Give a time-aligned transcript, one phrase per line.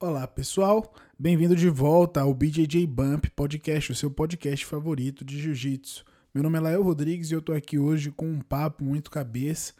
[0.00, 6.04] Olá pessoal, bem-vindo de volta ao BJJ Bump Podcast, o seu podcast favorito de Jiu-Jitsu.
[6.32, 9.72] Meu nome é Lael Rodrigues e eu tô aqui hoje com um papo muito cabeça.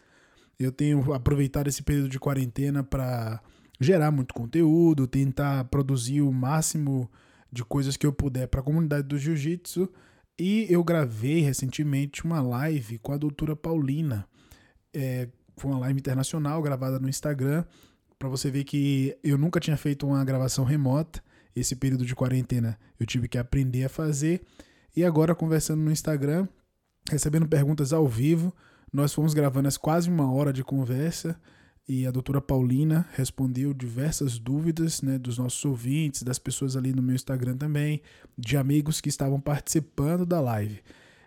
[0.59, 3.41] Eu tenho aproveitado esse período de quarentena para
[3.79, 7.09] gerar muito conteúdo, tentar produzir o máximo
[7.49, 9.89] de coisas que eu puder para a comunidade do Jiu-Jitsu.
[10.37, 14.27] E eu gravei recentemente uma live com a doutora Paulina.
[14.93, 17.63] É, foi uma live internacional gravada no Instagram,
[18.19, 21.23] para você ver que eu nunca tinha feito uma gravação remota.
[21.55, 24.41] Esse período de quarentena eu tive que aprender a fazer.
[24.95, 26.47] E agora, conversando no Instagram,
[27.09, 28.53] recebendo perguntas ao vivo,
[28.91, 31.39] nós fomos gravando as quase uma hora de conversa
[31.87, 37.01] e a doutora Paulina respondeu diversas dúvidas né, dos nossos ouvintes, das pessoas ali no
[37.01, 38.01] meu Instagram também,
[38.37, 40.81] de amigos que estavam participando da live.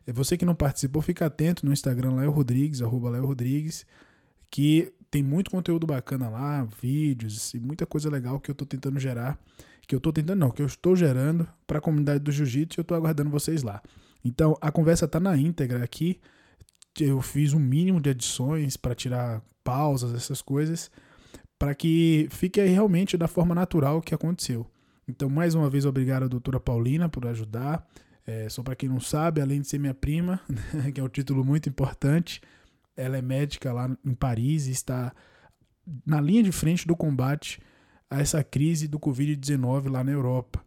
[0.06, 3.84] É você que não participou, fica atento no Instagram Léo Rodrigues, arroba Léo Rodrigues,
[4.48, 8.98] que tem muito conteúdo bacana lá, vídeos e muita coisa legal que eu estou tentando
[8.98, 9.38] gerar,
[9.86, 12.80] que eu estou tentando não, que eu estou gerando para a comunidade do Jiu-Jitsu e
[12.80, 13.82] eu estou aguardando vocês lá.
[14.24, 16.18] Então, a conversa está na íntegra aqui,
[16.98, 20.90] eu fiz um mínimo de adições para tirar pausas, essas coisas,
[21.58, 24.66] para que fique aí realmente da forma natural que aconteceu.
[25.06, 27.86] Então, mais uma vez, obrigado à doutora Paulina por ajudar.
[28.26, 30.40] É, só para quem não sabe, além de ser minha prima,
[30.94, 32.40] que é um título muito importante,
[32.96, 35.12] ela é médica lá em Paris e está
[36.06, 37.60] na linha de frente do combate
[38.08, 40.62] a essa crise do Covid-19 lá na Europa.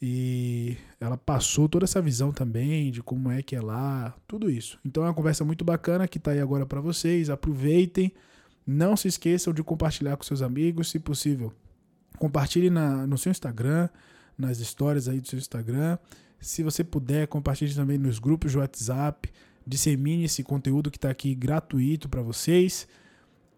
[0.00, 4.78] E ela passou toda essa visão também de como é que é lá, tudo isso.
[4.84, 7.30] Então é uma conversa muito bacana que está aí agora para vocês.
[7.30, 8.12] Aproveitem.
[8.66, 11.52] Não se esqueçam de compartilhar com seus amigos, se possível.
[12.18, 13.88] Compartilhe na, no seu Instagram,
[14.36, 15.98] nas histórias aí do seu Instagram.
[16.38, 19.32] Se você puder, compartilhe também nos grupos de WhatsApp.
[19.66, 22.86] Dissemine esse conteúdo que está aqui gratuito para vocês.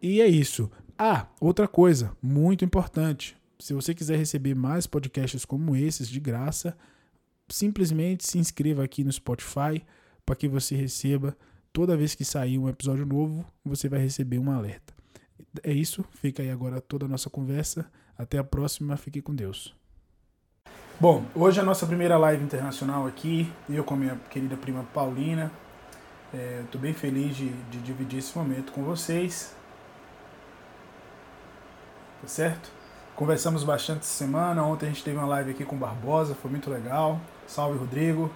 [0.01, 0.71] E é isso.
[0.99, 3.37] Ah, outra coisa muito importante.
[3.59, 6.77] Se você quiser receber mais podcasts como esses de graça,
[7.49, 9.83] simplesmente se inscreva aqui no Spotify
[10.25, 11.37] para que você receba
[11.73, 14.95] toda vez que sair um episódio novo, você vai receber um alerta.
[15.63, 17.91] É isso, fica aí agora toda a nossa conversa.
[18.17, 19.75] Até a próxima, fique com Deus.
[20.99, 24.83] Bom, hoje é a nossa primeira live internacional aqui, eu com a minha querida prima
[24.95, 25.53] Paulina.
[26.35, 29.55] Estou é, bem feliz de, de dividir esse momento com vocês.
[32.23, 32.71] Tá certo?
[33.15, 34.63] Conversamos bastante essa semana.
[34.65, 37.21] Ontem a gente teve uma live aqui com o Barbosa, foi muito legal.
[37.47, 38.31] Salve, Rodrigo.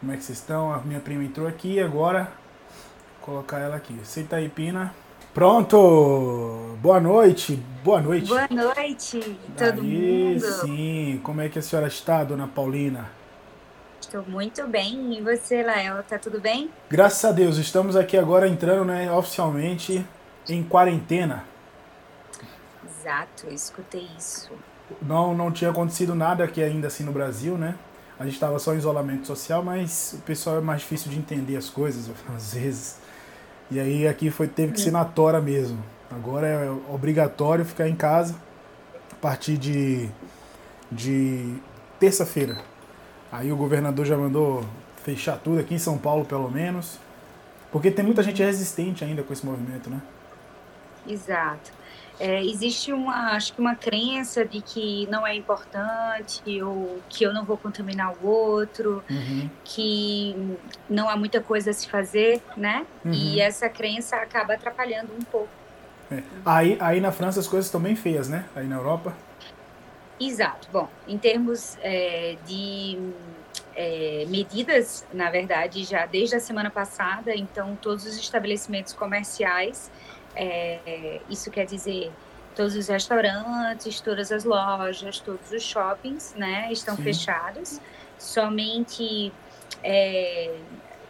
[0.00, 0.72] Como é que vocês estão?
[0.72, 2.32] A minha prima entrou aqui agora.
[3.20, 3.98] Vou colocar ela aqui.
[4.00, 4.94] Aceita aí, Pina.
[5.34, 6.76] Pronto!
[6.80, 7.60] Boa noite!
[7.82, 8.28] Boa noite!
[8.28, 10.40] Boa noite, todo mundo!
[10.40, 11.20] sim!
[11.24, 13.10] Como é que a senhora está, dona Paulina?
[14.14, 15.18] Estou muito bem.
[15.18, 16.70] E você, Lael, tá tudo bem?
[16.88, 20.06] Graças a Deus, estamos aqui agora entrando né, oficialmente
[20.48, 21.44] em quarentena.
[22.88, 24.52] Exato, eu escutei isso.
[25.02, 27.74] Não, não tinha acontecido nada aqui ainda assim no Brasil, né?
[28.16, 31.56] A gente estava só em isolamento social, mas o pessoal é mais difícil de entender
[31.56, 32.98] as coisas às vezes.
[33.68, 35.84] E aí aqui foi teve que ser na tora mesmo.
[36.08, 38.36] Agora é obrigatório ficar em casa
[39.10, 40.08] a partir de,
[40.92, 41.56] de
[41.98, 42.73] terça-feira.
[43.34, 44.64] Aí o governador já mandou
[45.04, 46.98] fechar tudo aqui em São Paulo, pelo menos.
[47.70, 50.00] Porque tem muita gente resistente ainda com esse movimento, né?
[51.06, 51.72] Exato
[52.18, 57.32] é, existe uma, acho que uma crença de que não é importante ou que eu
[57.32, 59.50] não vou contaminar o outro, uhum.
[59.64, 60.56] que
[60.88, 62.86] não há muita coisa a se fazer, né?
[63.04, 63.12] Uhum.
[63.12, 65.48] E essa crença acaba atrapalhando um pouco.
[66.10, 66.22] É.
[66.44, 68.44] Aí, aí na França as coisas estão bem feias, né?
[68.54, 69.12] Aí na Europa.
[70.20, 70.68] Exato.
[70.72, 72.98] Bom, em termos é, de
[73.74, 79.90] é, medidas, na verdade, já desde a semana passada, então todos os estabelecimentos comerciais
[80.36, 82.12] é, isso quer dizer
[82.54, 87.02] todos os restaurantes, todas as lojas, todos os shoppings, né, estão Sim.
[87.02, 87.80] fechados.
[88.18, 89.32] Somente,
[89.82, 90.56] é,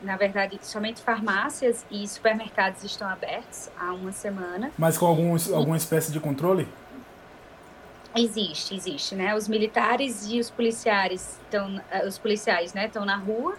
[0.03, 4.71] na verdade, somente farmácias e supermercados estão abertos há uma semana.
[4.79, 6.67] Mas com algum, alguma espécie de controle?
[8.17, 9.35] Existe, existe, né?
[9.35, 13.57] Os militares e os policiais estão, os policiais, né, estão na rua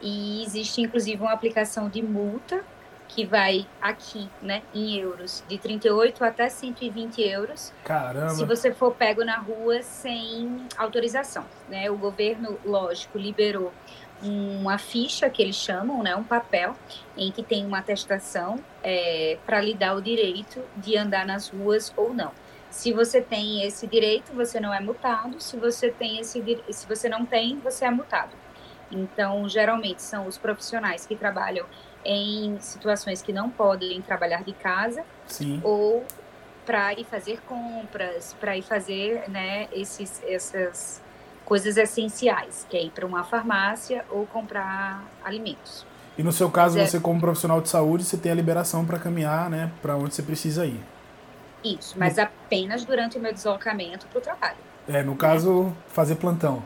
[0.00, 2.64] e existe inclusive uma aplicação de multa
[3.08, 7.72] que vai aqui, né, em euros, de 38 até 120 euros.
[7.82, 8.28] Caramba!
[8.28, 11.90] Se você for pego na rua sem autorização, né?
[11.90, 13.72] O governo, lógico, liberou
[14.22, 16.76] uma ficha que eles chamam, né, um papel
[17.16, 21.92] em que tem uma atestação é, para lhe dar o direito de andar nas ruas
[21.96, 22.32] ou não.
[22.78, 25.40] Se você tem esse direito, você não é multado.
[25.40, 26.40] Se você tem esse,
[26.70, 28.30] se você não tem, você é multado.
[28.88, 31.66] Então, geralmente são os profissionais que trabalham
[32.04, 35.60] em situações que não podem trabalhar de casa Sim.
[35.64, 36.04] ou
[36.64, 41.02] para ir fazer compras, para ir fazer né, esses, essas
[41.44, 45.84] coisas essenciais, que é ir para uma farmácia ou comprar alimentos.
[46.16, 46.86] E no seu caso, é...
[46.86, 50.22] você como profissional de saúde, você tem a liberação para caminhar, né, para onde você
[50.22, 50.80] precisa ir.
[51.64, 52.22] Isso, mas no...
[52.22, 54.58] apenas durante o meu deslocamento para o trabalho.
[54.88, 56.62] É, no caso, fazer plantão.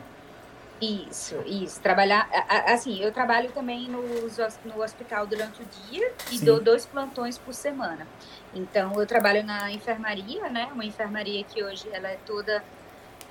[0.81, 1.79] Isso, isso.
[1.81, 2.29] Trabalhar.
[2.67, 6.45] Assim, eu trabalho também no, no hospital durante o dia e Sim.
[6.45, 8.05] dou dois plantões por semana.
[8.53, 10.69] Então, eu trabalho na enfermaria, né?
[10.73, 12.61] Uma enfermaria que hoje ela é toda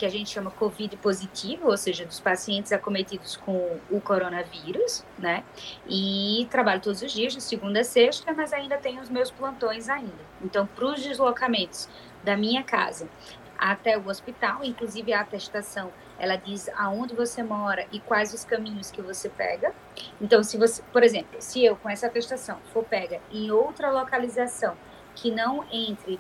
[0.03, 5.45] que a gente chama Covid positivo, ou seja, dos pacientes acometidos com o coronavírus, né?
[5.89, 9.89] E trabalho todos os dias, de segunda a sexta, mas ainda tenho os meus plantões
[9.89, 10.11] ainda.
[10.43, 11.89] Então, para os deslocamentos
[12.25, 13.09] da minha casa
[13.57, 18.91] até o hospital, inclusive a atestação, ela diz aonde você mora e quais os caminhos
[18.91, 19.73] que você pega.
[20.21, 24.77] Então, se você, por exemplo, se eu com essa atestação for pega em outra localização
[25.15, 26.19] que não entre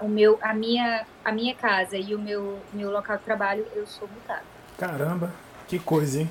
[0.00, 3.86] o meu, a minha, a minha casa e o meu, meu local de trabalho, eu
[3.86, 4.42] sou multada.
[4.78, 5.32] Caramba,
[5.68, 6.30] que coisa, hein?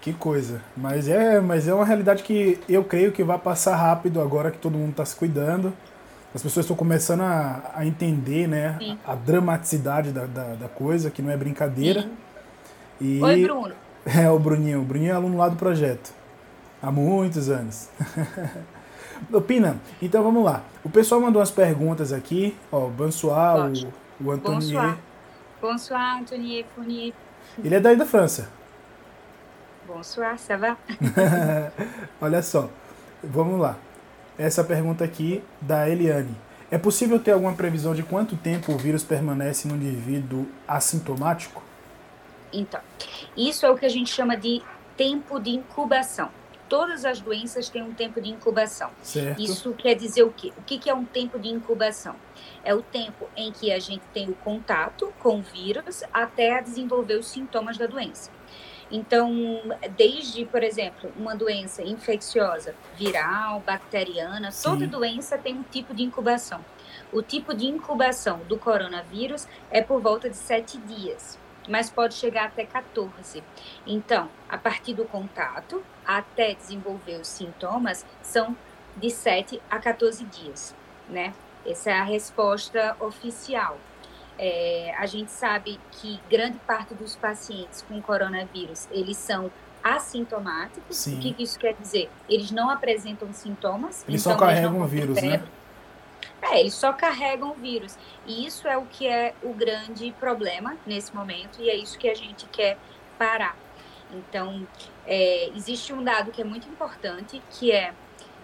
[0.00, 0.60] Que coisa.
[0.76, 4.58] Mas é, mas é uma realidade que eu creio que vai passar rápido agora que
[4.58, 5.72] todo mundo está se cuidando.
[6.34, 11.10] As pessoas estão começando a, a entender né, a, a, dramaticidade da, da, da, coisa,
[11.10, 12.08] que não é brincadeira.
[13.00, 13.22] E...
[13.22, 13.74] Oi, Bruno.
[14.04, 14.80] É, o Bruninho.
[14.80, 16.12] O Bruninho é aluno lá do projeto.
[16.82, 17.88] Há muitos anos.
[19.46, 20.62] Pina, então vamos lá.
[20.84, 22.56] O pessoal mandou umas perguntas aqui.
[22.70, 23.72] Ó, Bonsoir,
[24.20, 24.60] o, o Antonier.
[24.60, 24.98] Bonsoir.
[25.60, 27.12] Bonsoir, Antonier Fournier.
[27.62, 28.48] Ele é daí da França.
[29.86, 30.76] Bonsoir, ça va?
[32.20, 32.68] Olha só,
[33.22, 33.76] vamos lá.
[34.38, 36.34] Essa pergunta aqui da Eliane.
[36.70, 41.62] É possível ter alguma previsão de quanto tempo o vírus permanece no indivíduo assintomático?
[42.52, 42.80] Então,
[43.36, 44.62] isso é o que a gente chama de
[44.96, 46.30] tempo de incubação
[46.72, 48.90] todas as doenças têm um tempo de incubação.
[49.02, 49.38] Certo.
[49.38, 50.54] Isso quer dizer o quê?
[50.56, 52.16] O que é um tempo de incubação?
[52.64, 57.16] É o tempo em que a gente tem o contato com o vírus até desenvolver
[57.16, 58.30] os sintomas da doença.
[58.90, 59.30] Então,
[59.98, 64.70] desde, por exemplo, uma doença infecciosa, viral, bacteriana, Sim.
[64.70, 66.64] toda doença tem um tipo de incubação.
[67.12, 72.46] O tipo de incubação do coronavírus é por volta de sete dias mas pode chegar
[72.46, 73.42] até 14.
[73.86, 78.56] Então, a partir do contato até desenvolver os sintomas são
[78.96, 80.74] de 7 a 14 dias,
[81.08, 81.32] né?
[81.64, 83.78] Essa é a resposta oficial.
[84.38, 89.50] É, a gente sabe que grande parte dos pacientes com coronavírus, eles são
[89.82, 90.96] assintomáticos.
[90.96, 91.16] Sim.
[91.16, 92.10] O que, isso quer dizer?
[92.28, 94.04] Eles não apresentam sintomas.
[94.08, 95.42] Eles então só carregam o vírus, né?
[96.42, 97.96] É, eles só carregam o vírus.
[98.26, 102.08] E isso é o que é o grande problema nesse momento, e é isso que
[102.08, 102.76] a gente quer
[103.16, 103.56] parar.
[104.10, 104.66] Então,
[105.06, 107.94] é, existe um dado que é muito importante, que é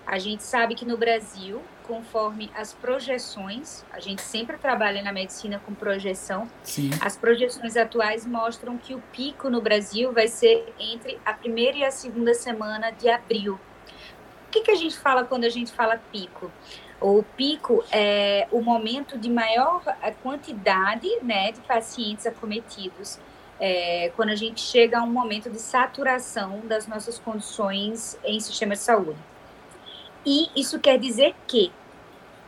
[0.07, 5.61] a gente sabe que no Brasil, conforme as projeções, a gente sempre trabalha na medicina
[5.67, 6.49] com projeção.
[6.63, 6.89] Sim.
[6.99, 11.85] As projeções atuais mostram que o pico no Brasil vai ser entre a primeira e
[11.85, 13.61] a segunda semana de abril.
[14.47, 16.51] O que, que a gente fala quando a gente fala pico?
[17.01, 23.21] O pico é o momento de maior eh, quantidade né, de pacientes acometidos,
[23.61, 28.75] é, quando a gente chega a um momento de saturação das nossas condições em sistema
[28.75, 29.19] de saúde.
[30.25, 31.73] E isso quer dizer que,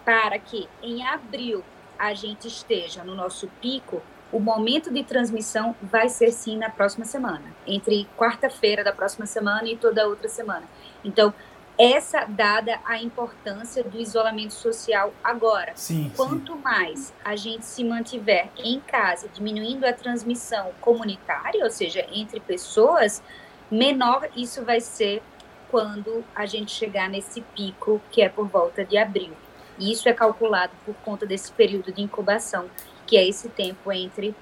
[0.05, 1.65] para que em abril
[1.99, 7.05] a gente esteja no nosso pico, o momento de transmissão vai ser sim na próxima
[7.05, 10.65] semana, entre quarta-feira da próxima semana e toda outra semana.
[11.05, 11.35] Então,
[11.81, 15.73] essa dada a importância do isolamento social agora.
[15.75, 16.61] Sim, Quanto sim.
[16.63, 23.23] mais a gente se mantiver em casa, diminuindo a transmissão comunitária, ou seja, entre pessoas,
[23.71, 25.23] menor isso vai ser
[25.71, 29.33] quando a gente chegar nesse pico que é por volta de abril.
[29.79, 32.69] E isso é calculado por conta desse período de incubação,
[33.07, 34.35] que é esse tempo entre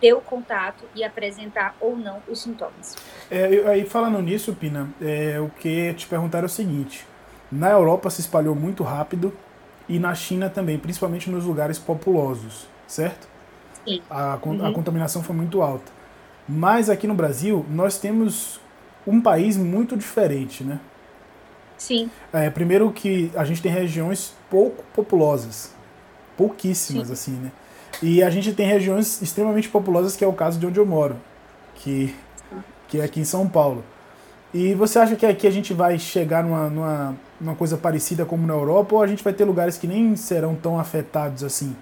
[0.00, 2.96] ter o contato e apresentar ou não os sintomas.
[3.30, 7.06] É, aí falando nisso, Pina, é, o que te perguntar é o seguinte:
[7.50, 9.32] na Europa se espalhou muito rápido
[9.88, 13.28] e na China também, principalmente nos lugares populosos, certo?
[13.86, 14.02] Sim.
[14.10, 14.66] A, uhum.
[14.66, 15.90] a contaminação foi muito alta.
[16.48, 18.60] Mas aqui no Brasil nós temos
[19.06, 20.80] um país muito diferente, né?
[21.76, 22.10] Sim.
[22.32, 25.74] É, primeiro que a gente tem regiões pouco populosas,
[26.36, 27.12] pouquíssimas Sim.
[27.12, 27.52] assim, né?
[28.02, 31.16] E a gente tem regiões extremamente populosas, que é o caso de onde eu moro,
[31.76, 32.12] que,
[32.88, 33.84] que é aqui em São Paulo.
[34.52, 38.44] E você acha que aqui a gente vai chegar numa, numa, numa coisa parecida como
[38.44, 41.76] na Europa, ou a gente vai ter lugares que nem serão tão afetados assim?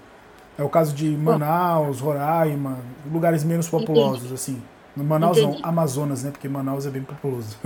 [0.57, 2.77] É o caso de Manaus, Roraima,
[3.11, 4.33] lugares menos populosos, Entendi.
[4.35, 4.61] assim.
[4.95, 5.59] No Manaus Entendi.
[5.59, 6.29] não, Amazonas, né?
[6.29, 7.57] Porque Manaus é bem populoso.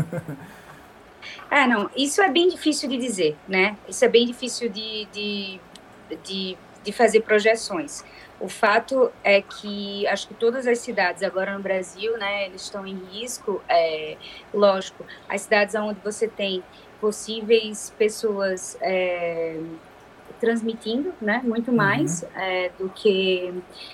[1.52, 3.76] é, não, isso é bem difícil de dizer, né?
[3.90, 5.60] Isso é bem difícil de, de,
[6.24, 8.06] de de fazer projeções.
[8.40, 12.86] O fato é que acho que todas as cidades agora no Brasil, né, eles estão
[12.86, 13.62] em risco.
[13.68, 14.18] É,
[14.54, 16.62] lógico, as cidades onde você tem
[17.00, 19.58] possíveis pessoas é,
[20.40, 21.78] transmitindo, né, muito uhum.
[21.78, 22.30] mais uhum.
[22.36, 23.54] é, do que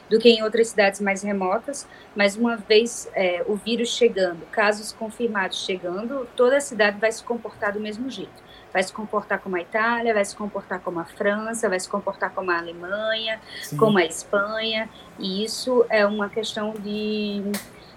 [0.09, 1.87] do que em outras cidades mais remotas.
[2.15, 7.23] Mas uma vez é, o vírus chegando, casos confirmados chegando, toda a cidade vai se
[7.23, 11.05] comportar do mesmo jeito vai se comportar como a Itália, vai se comportar como a
[11.05, 13.77] França, vai se comportar como a Alemanha, Sim.
[13.77, 17.43] como a Espanha, e isso é uma questão de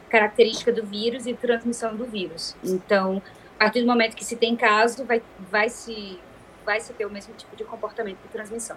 [0.09, 2.55] característica do vírus e transmissão do vírus.
[2.63, 3.23] Então,
[3.57, 6.19] a partir do momento que se tem caso, vai, vai, se,
[6.65, 8.77] vai se ter o mesmo tipo de comportamento de transmissão.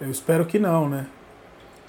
[0.00, 1.06] Eu espero que não, né?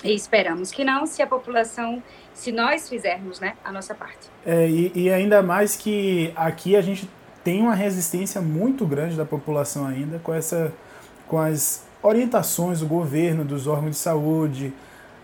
[0.04, 2.01] E esperamos que não, se a população,
[2.34, 4.30] se nós fizermos né, a nossa parte.
[4.46, 7.10] É, e, e ainda mais que aqui a gente
[7.43, 10.72] tem uma resistência muito grande da população ainda com essa
[11.27, 14.74] com as orientações do governo, dos órgãos de saúde,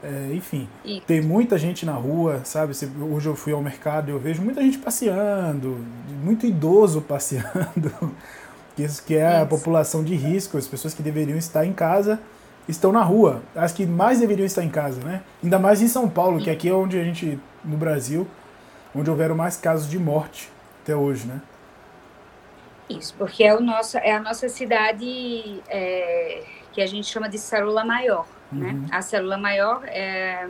[0.04, 1.02] é, enfim, Isso.
[1.08, 2.74] tem muita gente na rua, sabe?
[3.12, 5.80] Hoje eu fui ao mercado e eu vejo muita gente passeando,
[6.24, 7.92] muito idoso passeando,
[9.06, 9.48] que é a Isso.
[9.48, 12.20] população de risco, as pessoas que deveriam estar em casa
[12.68, 15.22] estão na rua, as que mais deveriam estar em casa, né?
[15.44, 18.28] Ainda mais em São Paulo, que aqui é onde a gente, no Brasil,
[18.94, 20.52] onde houveram mais casos de morte
[20.84, 21.42] até hoje, né?
[22.90, 27.38] Isso, porque é, o nosso, é a nossa cidade é, que a gente chama de
[27.38, 28.28] célula maior.
[28.52, 28.68] Né?
[28.68, 28.82] Uhum.
[28.82, 28.88] Né?
[28.92, 30.48] A célula maior é,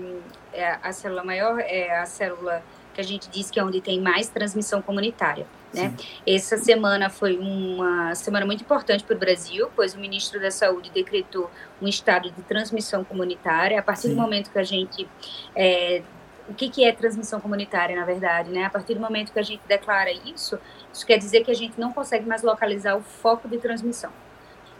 [0.53, 2.61] é, a célula maior é a célula
[2.93, 5.45] que a gente diz que é onde tem mais transmissão comunitária.
[5.73, 5.93] Né?
[6.25, 10.89] Essa semana foi uma semana muito importante para o Brasil, pois o ministro da Saúde
[10.93, 11.51] decretou
[11.81, 13.77] um estado de transmissão comunitária.
[13.77, 14.15] A partir Sim.
[14.15, 15.05] do momento que a gente
[15.53, 16.01] é,
[16.47, 18.65] o que, que é transmissão comunitária, na verdade, né?
[18.65, 20.59] A partir do momento que a gente declara isso,
[20.93, 24.11] isso quer dizer que a gente não consegue mais localizar o foco de transmissão.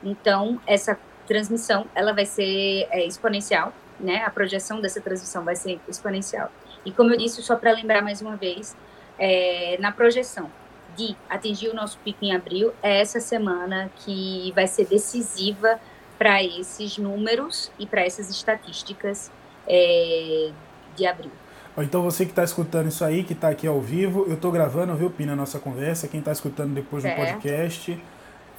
[0.04, 4.24] Então, essa transmissão, ela vai ser é, exponencial, né?
[4.26, 6.52] A projeção dessa transmissão vai ser exponencial.
[6.86, 8.78] E como eu disse, só para lembrar mais uma vez,
[9.18, 10.52] é, na projeção
[10.96, 15.80] de atingir o nosso pico em abril, é essa semana que vai ser decisiva
[16.18, 19.32] para esses números e para essas estatísticas
[19.68, 20.52] é,
[20.96, 21.32] de abril.
[21.78, 24.96] Então você que está escutando isso aí, que está aqui ao vivo, eu estou gravando,
[24.96, 26.08] viu, Pina, a nossa conversa.
[26.08, 28.02] Quem está escutando depois no podcast,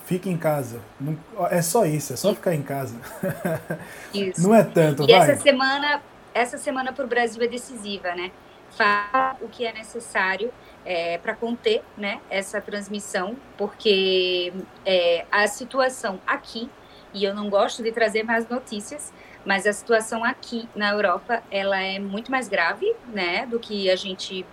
[0.06, 0.80] fique em casa.
[1.00, 1.18] Não,
[1.50, 2.96] é só isso, é só ficar em casa.
[4.14, 4.40] Isso.
[4.40, 5.30] Não é tanto, e vai.
[5.30, 8.30] essa semana, essa semana para o Brasil é decisiva, né?
[8.70, 10.52] Faça o que é necessário
[10.84, 14.52] é, para conter né, essa transmissão, porque
[14.84, 16.70] é, a situação aqui,
[17.12, 19.12] e eu não gosto de trazer mais notícias,
[19.46, 23.94] mas a situação aqui na Europa, ela é muito mais grave, né, do que a
[23.94, 24.44] gente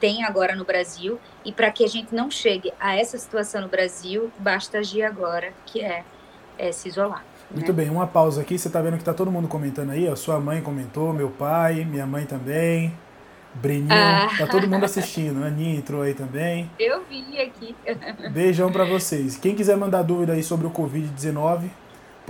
[0.00, 1.20] tem agora no Brasil.
[1.44, 5.52] E para que a gente não chegue a essa situação no Brasil, basta agir agora,
[5.64, 6.04] que é,
[6.58, 7.24] é se isolar.
[7.48, 7.84] Muito né?
[7.84, 8.58] bem, uma pausa aqui.
[8.58, 10.08] Você está vendo que está todo mundo comentando aí?
[10.08, 12.92] A sua mãe comentou, meu pai, minha mãe também.
[13.54, 14.30] Breninho, ah.
[14.36, 15.42] tá todo mundo assistindo.
[15.42, 16.70] A Aninha entrou aí também.
[16.78, 17.74] Eu vi aqui.
[18.30, 19.36] Beijão para vocês.
[19.36, 21.68] Quem quiser mandar dúvida aí sobre o Covid-19,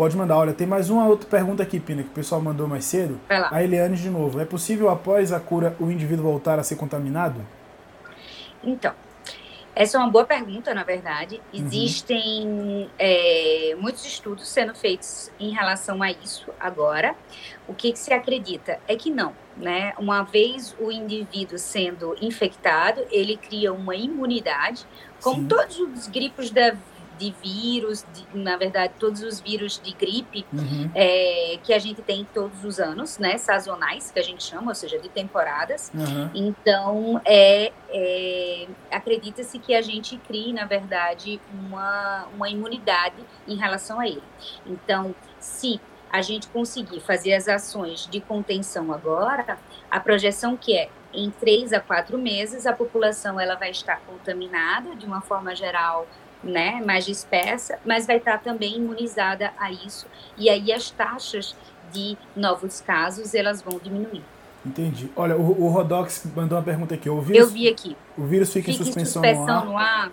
[0.00, 0.38] Pode mandar.
[0.38, 3.20] Olha, tem mais uma outra pergunta aqui, Pina, que o pessoal mandou mais cedo.
[3.28, 3.50] Vai lá.
[3.52, 4.40] A Eliane de novo.
[4.40, 7.46] É possível após a cura o indivíduo voltar a ser contaminado?
[8.64, 8.94] Então,
[9.76, 11.34] essa é uma boa pergunta, na verdade.
[11.52, 11.66] Uhum.
[11.66, 12.88] Existem uhum.
[12.98, 17.14] é, muitos estudos sendo feitos em relação a isso agora.
[17.68, 19.92] O que, que, se acredita é que não, né?
[19.98, 24.86] Uma vez o indivíduo sendo infectado, ele cria uma imunidade,
[25.20, 25.48] como Sim.
[25.48, 26.74] todos os gripos da
[27.20, 30.90] de vírus, de, na verdade, todos os vírus de gripe uhum.
[30.94, 33.36] é, que a gente tem todos os anos, né?
[33.36, 35.92] Sazonais, que a gente chama, ou seja, de temporadas.
[35.94, 36.30] Uhum.
[36.34, 44.00] Então, é, é acredita-se que a gente crie, na verdade, uma, uma imunidade em relação
[44.00, 44.22] a ele.
[44.66, 45.78] Então, se
[46.10, 49.58] a gente conseguir fazer as ações de contenção agora,
[49.90, 54.94] a projeção que é em três a quatro meses a população ela vai estar contaminada
[54.94, 56.06] de uma forma geral
[56.42, 60.06] né, mais dispersa, mas vai estar também imunizada a isso.
[60.36, 61.54] E aí as taxas
[61.92, 64.22] de novos casos, elas vão diminuir.
[64.64, 65.10] Entendi.
[65.16, 67.08] Olha, o, o Rodox mandou uma pergunta aqui.
[67.08, 67.96] O vírus, Eu vi aqui.
[68.16, 70.06] O vírus fica, fica em suspensão, em suspensão no, ar?
[70.06, 70.12] no ar?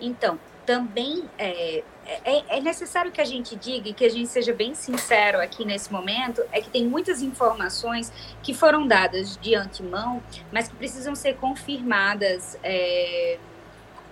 [0.00, 1.82] Então, também é,
[2.24, 5.64] é, é, necessário que a gente diga e que a gente seja bem sincero aqui
[5.64, 8.12] nesse momento, é que tem muitas informações
[8.42, 10.22] que foram dadas de antemão,
[10.52, 13.38] mas que precisam ser confirmadas é,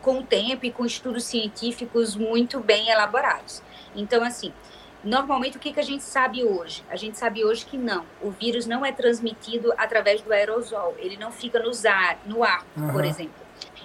[0.06, 3.60] com o tempo e com estudos científicos muito bem elaborados.
[3.92, 4.52] Então, assim,
[5.02, 6.84] normalmente o que, que a gente sabe hoje?
[6.88, 11.16] A gente sabe hoje que não, o vírus não é transmitido através do aerosol, ele
[11.16, 12.92] não fica no ar, no ar uhum.
[12.92, 13.34] por exemplo.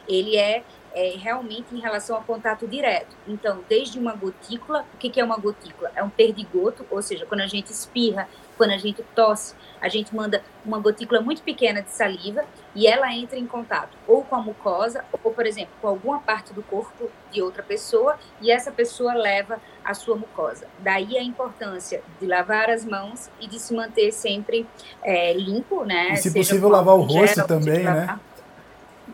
[0.08, 0.63] Ele é,
[0.94, 3.18] é, realmente em relação ao contato direto.
[3.28, 5.92] Então, desde uma gotícula, o que, que é uma gotícula?
[5.96, 10.15] É um perdigoto, ou seja, quando a gente espirra quando a gente tosse, a gente
[10.15, 12.43] manda uma gotícula muito pequena de saliva
[12.75, 16.53] e ela entra em contato ou com a mucosa ou, por exemplo, com alguma parte
[16.53, 20.67] do corpo de outra pessoa e essa pessoa leva a sua mucosa.
[20.79, 24.67] Daí a importância de lavar as mãos e de se manter sempre
[25.01, 26.13] é, limpo, né?
[26.13, 28.20] E se Seja possível lavar o rosto também, né?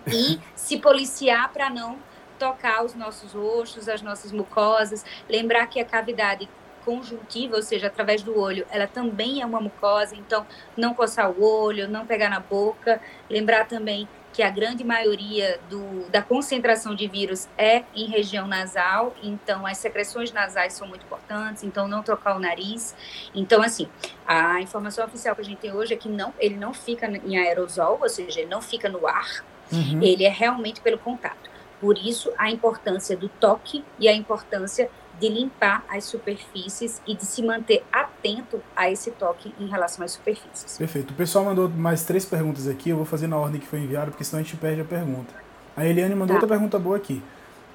[0.07, 1.97] E se policiar para não
[2.37, 6.47] tocar os nossos rostos, as nossas mucosas, lembrar que a cavidade
[6.87, 11.43] conjuntiva, ou seja, através do olho, ela também é uma mucosa, então não coçar o
[11.43, 13.01] olho, não pegar na boca.
[13.29, 19.13] Lembrar também que a grande maioria do, da concentração de vírus é em região nasal,
[19.21, 22.95] então as secreções nasais são muito importantes, então não trocar o nariz.
[23.35, 23.89] Então, assim,
[24.25, 27.37] a informação oficial que a gente tem hoje é que não, ele não fica em
[27.37, 30.01] aerosol, ou seja, ele não fica no ar, uhum.
[30.01, 31.49] ele é realmente pelo contato.
[31.81, 34.89] Por isso, a importância do toque e a importância
[35.19, 40.11] de limpar as superfícies e de se manter atento a esse toque em relação às
[40.11, 40.77] superfícies.
[40.77, 41.11] Perfeito.
[41.11, 44.11] O pessoal mandou mais três perguntas aqui, eu vou fazer na ordem que foi enviado,
[44.11, 45.33] porque senão a gente perde a pergunta.
[45.75, 46.41] A Eliane mandou tá.
[46.41, 47.21] outra pergunta boa aqui.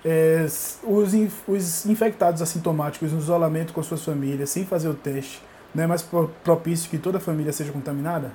[0.04, 0.44] É,
[0.82, 1.14] os,
[1.46, 5.40] os infectados assintomáticos no isolamento com suas famílias, sem fazer o teste,
[5.74, 6.02] não é mais
[6.42, 8.32] propício que toda a família seja contaminada?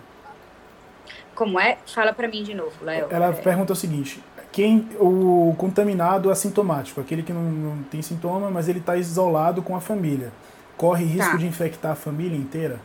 [1.38, 1.78] Como é?
[1.86, 3.10] Fala para mim de novo, Léo.
[3.12, 3.32] Ela é...
[3.32, 8.80] pergunta o seguinte: quem o contaminado assintomático, aquele que não, não tem sintoma, mas ele
[8.80, 10.34] está isolado com a família,
[10.76, 11.38] corre risco tá.
[11.38, 12.80] de infectar a família inteira?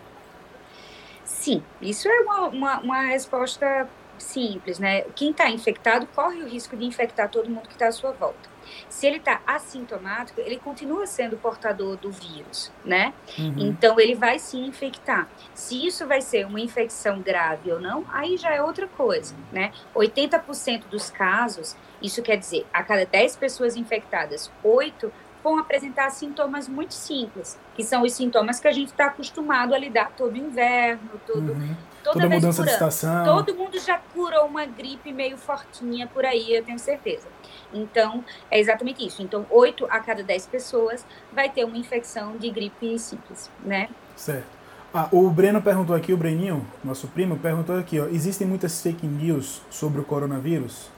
[1.25, 3.89] Sim, isso é uma, uma, uma resposta
[4.23, 5.03] simples, né?
[5.15, 8.53] Quem está infectado corre o risco de infectar todo mundo que está à sua volta.
[8.89, 13.13] Se ele está assintomático, ele continua sendo portador do vírus, né?
[13.39, 13.55] Uhum.
[13.59, 15.29] Então ele vai se infectar.
[15.55, 19.73] Se isso vai ser uma infecção grave ou não, aí já é outra coisa, né?
[19.95, 26.69] 80% dos casos, isso quer dizer, a cada 10 pessoas infectadas, 8 vão apresentar sintomas
[26.69, 31.11] muito simples, que são os sintomas que a gente está acostumado a lidar todo inverno,
[31.27, 31.77] todo, uhum.
[32.03, 33.25] toda, toda mudança de estação.
[33.25, 37.27] Todo mundo já curou uma gripe meio fortinha por aí, eu tenho certeza.
[37.73, 39.23] Então, é exatamente isso.
[39.23, 43.89] Então, 8 a cada 10 pessoas vai ter uma infecção de gripe simples, né?
[44.15, 44.63] Certo.
[44.95, 49.07] Ah, o Breno perguntou aqui, o Breninho, nosso primo, perguntou aqui, ó, existem muitas fake
[49.07, 50.91] news sobre o coronavírus?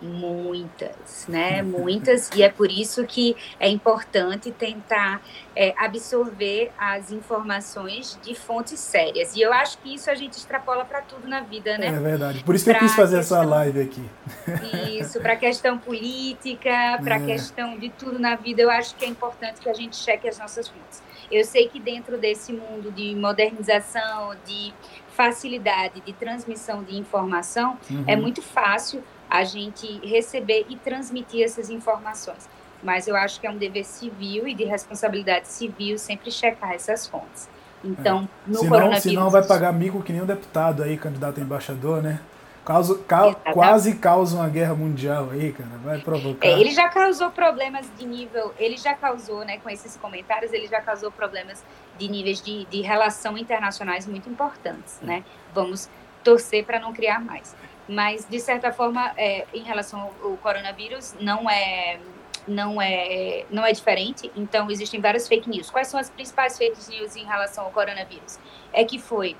[0.00, 1.60] Muitas, né?
[1.62, 5.20] Muitas, e é por isso que é importante tentar
[5.54, 9.36] é, absorver as informações de fontes sérias.
[9.36, 11.88] E eu acho que isso a gente extrapola para tudo na vida, né?
[11.88, 12.42] É verdade.
[12.44, 14.04] Por isso que pra eu quis fazer questão, essa live aqui.
[14.98, 17.26] Isso, para a questão política, para a é.
[17.26, 20.38] questão de tudo na vida, eu acho que é importante que a gente cheque as
[20.38, 21.02] nossas fontes.
[21.30, 24.72] Eu sei que dentro desse mundo de modernização, de
[25.14, 28.04] facilidade de transmissão de informação, é uhum.
[28.06, 32.48] é muito fácil a gente receber e transmitir essas informações.
[32.82, 37.06] Mas eu acho que é um dever civil e de responsabilidade civil sempre checar essas
[37.06, 37.48] fontes.
[37.84, 38.50] Então, é.
[38.50, 39.02] no senão, coronavírus...
[39.02, 42.20] Senão vai pagar mico que nem um deputado aí, candidato a embaixador, né?
[42.64, 45.70] Causa, ca, quase causa uma guerra mundial aí, cara.
[45.82, 46.46] Vai provocar.
[46.46, 48.54] É, ele já causou problemas de nível.
[48.58, 51.64] Ele já causou, né, com esses comentários, ele já causou problemas
[51.98, 55.24] de níveis de, de relação internacionais muito importantes, né?
[55.54, 55.88] Vamos
[56.22, 57.56] torcer para não criar mais.
[57.90, 61.98] Mas, de certa forma, é, em relação ao, ao coronavírus, não é
[62.46, 64.30] não é, não é diferente.
[64.36, 65.70] Então, existem várias fake news.
[65.70, 68.38] Quais são as principais fake news em relação ao coronavírus?
[68.72, 69.36] É que foi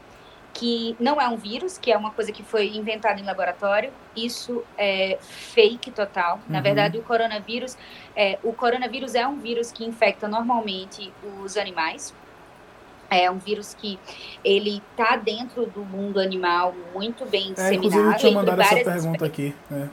[0.52, 3.92] que não é um vírus, que é uma coisa que foi inventada em laboratório.
[4.16, 6.36] Isso é fake total.
[6.36, 6.42] Uhum.
[6.48, 7.76] Na verdade, o coronavírus,
[8.16, 12.14] é, o coronavírus é um vírus que infecta normalmente os animais,
[13.10, 13.98] é um vírus que
[14.44, 17.72] ele está dentro do mundo animal muito bem disseminado.
[17.72, 19.54] É, inclusive, eu tinha mandado essa pergunta aqui.
[19.68, 19.90] Né?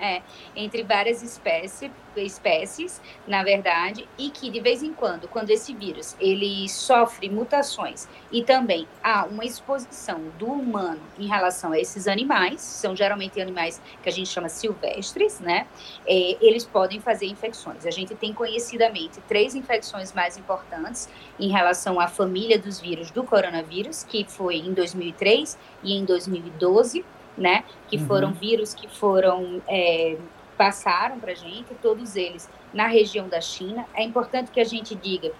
[0.00, 0.22] É,
[0.56, 6.16] entre várias espécies, espécies, na verdade, e que de vez em quando, quando esse vírus
[6.18, 12.60] ele sofre mutações e também há uma exposição do humano em relação a esses animais,
[12.60, 15.66] são geralmente animais que a gente chama silvestres, né?
[16.06, 17.86] É, eles podem fazer infecções.
[17.86, 21.08] A gente tem conhecidamente três infecções mais importantes
[21.38, 27.04] em relação à família dos vírus do coronavírus, que foi em 2003 e em 2012
[27.36, 27.64] né?
[27.88, 28.06] Que uhum.
[28.06, 30.16] foram vírus que foram é,
[30.56, 33.86] passaram para gente, todos eles na região da China.
[33.94, 35.32] É importante que a gente diga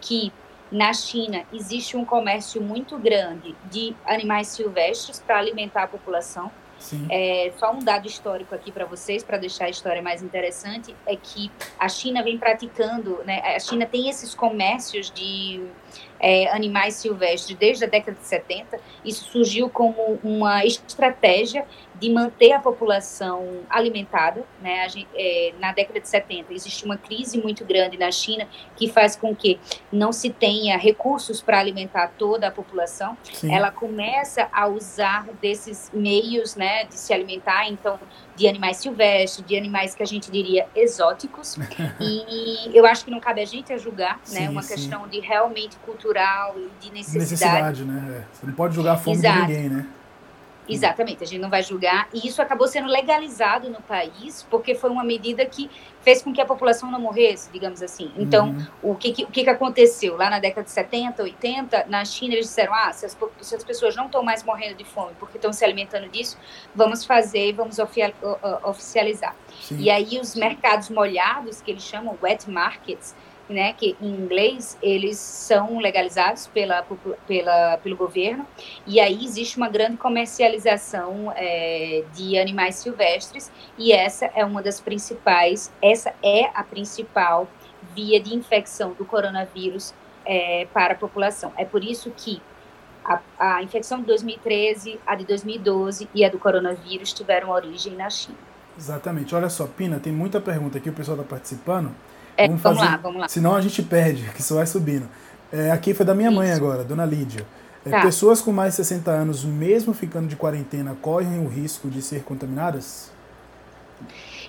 [0.00, 0.32] que
[0.70, 6.50] na China existe um comércio muito grande de animais silvestres para alimentar a população.
[7.10, 11.16] É, só um dado histórico aqui para vocês, para deixar a história mais interessante, é
[11.16, 15.66] que a China vem praticando, né, a China tem esses comércios de
[16.20, 18.78] é, animais silvestres desde a década de 70.
[19.04, 21.66] Isso surgiu como uma estratégia
[22.00, 24.44] de manter a população alimentada.
[24.60, 24.88] Né?
[24.88, 29.16] Gente, é, na década de 70 existe uma crise muito grande na China que faz
[29.16, 29.58] com que
[29.90, 33.16] não se tenha recursos para alimentar toda a população.
[33.32, 33.54] Sim.
[33.54, 37.98] Ela começa a usar desses meios né, de se alimentar, então
[38.34, 41.56] de animais silvestres, de animais que a gente diria exóticos.
[41.98, 44.50] e eu acho que não cabe a gente a julgar, sim, né?
[44.50, 44.74] Uma sim.
[44.74, 47.30] questão de realmente cultural e de necessidade.
[47.30, 48.18] Necessidade, né?
[48.18, 48.34] É.
[48.34, 49.46] Você não pode julgar a fome Exato.
[49.46, 49.86] de ninguém, né?
[50.68, 52.08] Exatamente, a gente não vai julgar.
[52.12, 56.40] E isso acabou sendo legalizado no país, porque foi uma medida que fez com que
[56.40, 58.12] a população não morresse, digamos assim.
[58.16, 58.50] Então,
[58.82, 58.92] uhum.
[58.92, 60.16] o, que, que, o que, que aconteceu?
[60.16, 63.64] Lá na década de 70, 80, na China, eles disseram: ah, se as, se as
[63.64, 66.36] pessoas não estão mais morrendo de fome porque estão se alimentando disso,
[66.74, 67.78] vamos fazer, vamos
[68.64, 69.34] oficializar.
[69.60, 69.78] Sim.
[69.78, 73.14] E aí, os mercados molhados, que eles chamam wet markets,
[73.48, 76.84] né, que em inglês eles são legalizados pela,
[77.26, 78.46] pela, pelo governo,
[78.86, 84.80] e aí existe uma grande comercialização é, de animais silvestres, e essa é uma das
[84.80, 87.48] principais, essa é a principal
[87.94, 91.52] via de infecção do coronavírus é, para a população.
[91.56, 92.42] É por isso que
[93.04, 98.10] a, a infecção de 2013, a de 2012 e a do coronavírus tiveram origem na
[98.10, 98.38] China.
[98.76, 99.34] Exatamente.
[99.34, 101.92] Olha só, Pina, tem muita pergunta aqui, o pessoal está participando.
[102.36, 103.28] É, vamos, vamos lá, vamos lá.
[103.28, 105.08] Senão a gente perde, que só vai subindo.
[105.52, 106.36] É, aqui foi da minha Isso.
[106.36, 107.46] mãe agora, dona Lídia.
[107.84, 108.02] É, tá.
[108.02, 112.24] Pessoas com mais de 60 anos, mesmo ficando de quarentena, correm o risco de ser
[112.24, 113.12] contaminadas?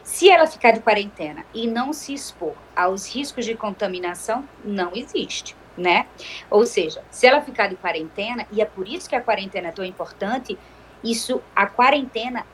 [0.04, 5.56] Se ela ficar de quarentena e não se expor aos riscos de contaminação, não existe,
[5.78, 6.08] né?
[6.50, 9.72] Ou seja, se ela ficar de quarentena, e é por isso que a quarentena é
[9.72, 10.58] tão importante,
[11.04, 12.46] isso, a quarentena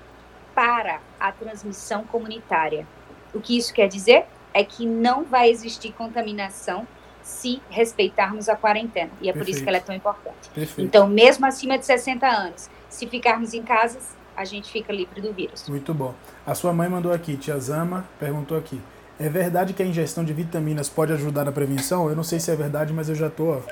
[0.54, 2.86] para a transmissão comunitária.
[3.34, 4.26] O que isso quer dizer?
[4.54, 6.88] É que não vai existir contaminação
[7.22, 9.10] se respeitarmos a quarentena.
[9.22, 9.38] E é Perfeito.
[9.38, 10.50] por isso que ela é tão importante.
[10.54, 10.82] Perfeito.
[10.82, 14.00] Então, mesmo acima de 60 anos, se ficarmos em casa,
[14.36, 15.68] a gente fica livre do vírus.
[15.70, 16.14] Muito bom.
[16.46, 18.80] A sua mãe mandou aqui, tia Zama perguntou aqui.
[19.20, 22.10] É verdade que a ingestão de vitaminas pode ajudar na prevenção?
[22.10, 23.64] Eu não sei se é verdade, mas eu já estou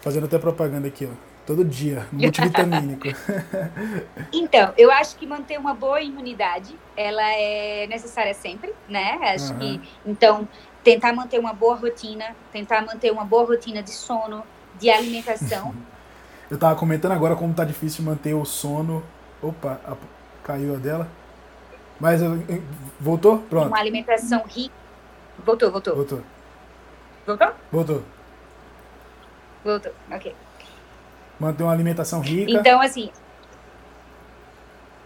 [0.00, 1.14] fazendo até propaganda aqui, ó.
[1.48, 3.08] Todo dia, multivitamínico.
[4.30, 9.18] então, eu acho que manter uma boa imunidade, ela é necessária sempre, né?
[9.22, 9.58] Acho uhum.
[9.58, 10.46] que, então,
[10.84, 14.44] tentar manter uma boa rotina, tentar manter uma boa rotina de sono,
[14.78, 15.74] de alimentação.
[16.50, 19.02] eu tava comentando agora como tá difícil manter o sono.
[19.40, 19.96] Opa, a,
[20.44, 21.08] caiu a dela.
[21.98, 22.20] Mas
[23.00, 23.38] voltou?
[23.48, 23.68] Pronto.
[23.68, 24.74] Uma alimentação rica.
[25.46, 25.94] Voltou, voltou.
[25.96, 26.22] Voltou.
[27.26, 27.54] Voltou?
[27.72, 28.02] Voltou.
[29.64, 30.34] Voltou, ok.
[31.38, 32.50] Manter uma alimentação rica.
[32.50, 33.10] Então, assim.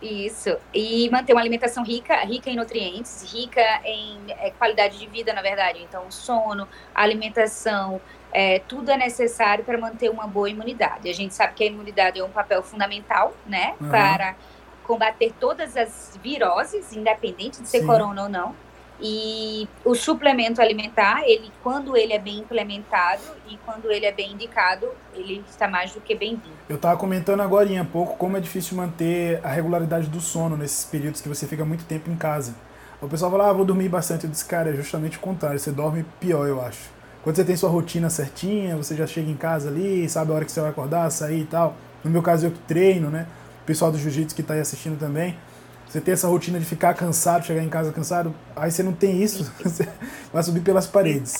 [0.01, 0.57] Isso.
[0.75, 5.40] E manter uma alimentação rica, rica em nutrientes, rica em é, qualidade de vida, na
[5.40, 5.81] verdade.
[5.81, 8.01] Então, sono, alimentação,
[8.33, 11.09] é, tudo é necessário para manter uma boa imunidade.
[11.09, 13.75] A gente sabe que a imunidade é um papel fundamental, né?
[13.81, 13.90] Uhum.
[13.90, 14.35] Para
[14.85, 17.87] combater todas as viroses, independente de ser Sim.
[17.87, 18.57] corona ou não.
[19.04, 24.32] E o suplemento alimentar, ele quando ele é bem implementado e quando ele é bem
[24.32, 26.54] indicado, ele está mais do que bem-vindo.
[26.68, 30.84] Eu estava comentando agora há pouco como é difícil manter a regularidade do sono nesses
[30.84, 32.54] períodos que você fica muito tempo em casa.
[33.00, 34.24] O pessoal fala, ah, vou dormir bastante.
[34.24, 36.88] Eu disse, cara, é justamente o contrário, você dorme pior, eu acho.
[37.24, 40.44] Quando você tem sua rotina certinha, você já chega em casa ali, sabe a hora
[40.44, 41.74] que você vai acordar, sair e tal.
[42.04, 43.26] No meu caso, eu que treino, né?
[43.62, 45.36] O pessoal do jiu-jitsu que está aí assistindo também.
[45.92, 49.22] Você tem essa rotina de ficar cansado, chegar em casa cansado, aí você não tem
[49.22, 49.87] isso, você
[50.33, 51.38] vai subir pelas paredes.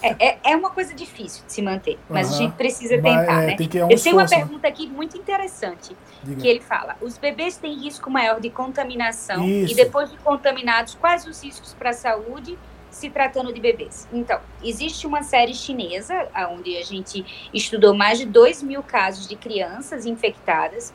[0.00, 2.34] É, é, é uma coisa difícil de se manter, mas uhum.
[2.34, 3.56] a gente precisa tentar, mas, é, né?
[3.56, 6.40] Tem que, é um Eu tenho uma pergunta aqui muito interessante, Diga.
[6.40, 9.72] que ele fala, os bebês têm risco maior de contaminação isso.
[9.72, 12.56] e depois de contaminados, quais os riscos para a saúde
[12.90, 14.06] se tratando de bebês.
[14.12, 19.34] Então, existe uma série chinesa, onde a gente estudou mais de 2 mil casos de
[19.34, 20.92] crianças infectadas.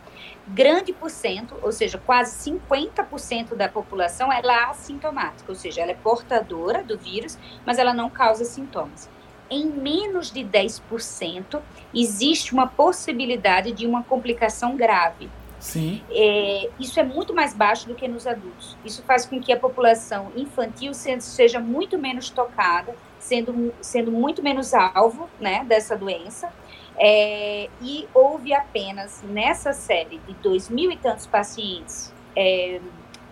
[0.47, 5.91] Grande por cento, ou seja, quase 50% da população, ela é assintomática, ou seja, ela
[5.91, 9.09] é portadora do vírus, mas ela não causa sintomas.
[9.49, 11.61] Em menos de 10%,
[11.93, 15.29] existe uma possibilidade de uma complicação grave,
[15.59, 16.03] Sim.
[16.11, 18.77] É, isso é muito mais baixo do que nos adultos.
[18.85, 24.73] Isso faz com que a população infantil seja muito menos tocada, sendo, sendo muito menos
[24.73, 26.51] alvo né, dessa doença.
[26.99, 32.79] É, e houve apenas nessa série de dois mil e tantos pacientes é,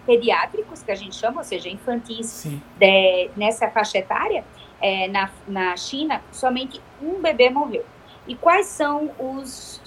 [0.06, 2.46] pediátricos, que a gente chama, ou seja, infantis,
[2.78, 4.46] de, nessa faixa etária,
[4.80, 7.84] é, na, na China, somente um bebê morreu.
[8.28, 9.82] E quais são os,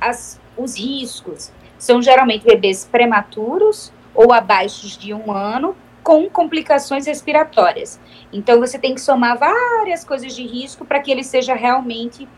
[0.00, 1.50] as, os riscos?
[1.78, 8.00] São geralmente bebês prematuros ou abaixo de um ano com complicações respiratórias.
[8.32, 12.28] Então, você tem que somar várias coisas de risco para que ele seja realmente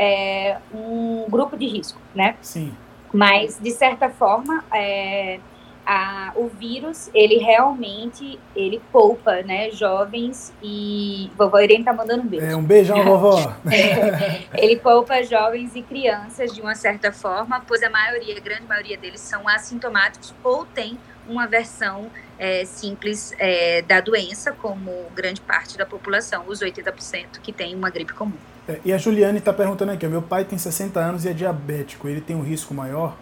[0.00, 2.36] é, um grupo de risco, né?
[2.40, 2.72] Sim.
[3.12, 5.38] Mas, de certa forma, é,
[5.84, 11.30] a, o vírus, ele realmente, ele poupa, né, jovens e...
[11.36, 12.46] Vovó Irene tá mandando um beijo.
[12.46, 13.52] É, um beijão, vovó.
[13.70, 18.64] é, ele poupa jovens e crianças, de uma certa forma, pois a maioria, a grande
[18.66, 20.98] maioria deles são assintomáticos ou tem
[21.30, 27.52] uma versão é, simples é, da doença, como grande parte da população, os 80% que
[27.52, 28.36] tem uma gripe comum.
[28.68, 32.08] É, e a Juliane está perguntando aqui, meu pai tem 60 anos e é diabético,
[32.08, 33.16] ele tem um risco maior?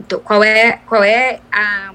[0.00, 1.92] Então, qual é, qual é a,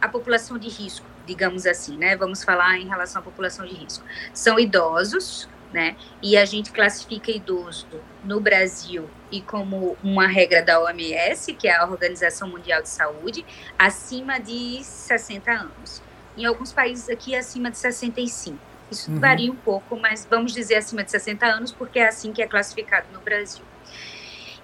[0.00, 2.16] a população de risco, digamos assim, né?
[2.16, 4.04] Vamos falar em relação à população de risco.
[4.32, 5.96] São idosos, né?
[6.22, 7.86] E a gente classifica idoso
[8.24, 13.44] no Brasil e como uma regra da OMS, que é a Organização Mundial de Saúde,
[13.78, 16.02] acima de 60 anos.
[16.36, 18.58] Em alguns países aqui acima de 65.
[18.90, 19.18] Isso uhum.
[19.18, 22.46] varia um pouco, mas vamos dizer acima de 60 anos, porque é assim que é
[22.46, 23.64] classificado no Brasil.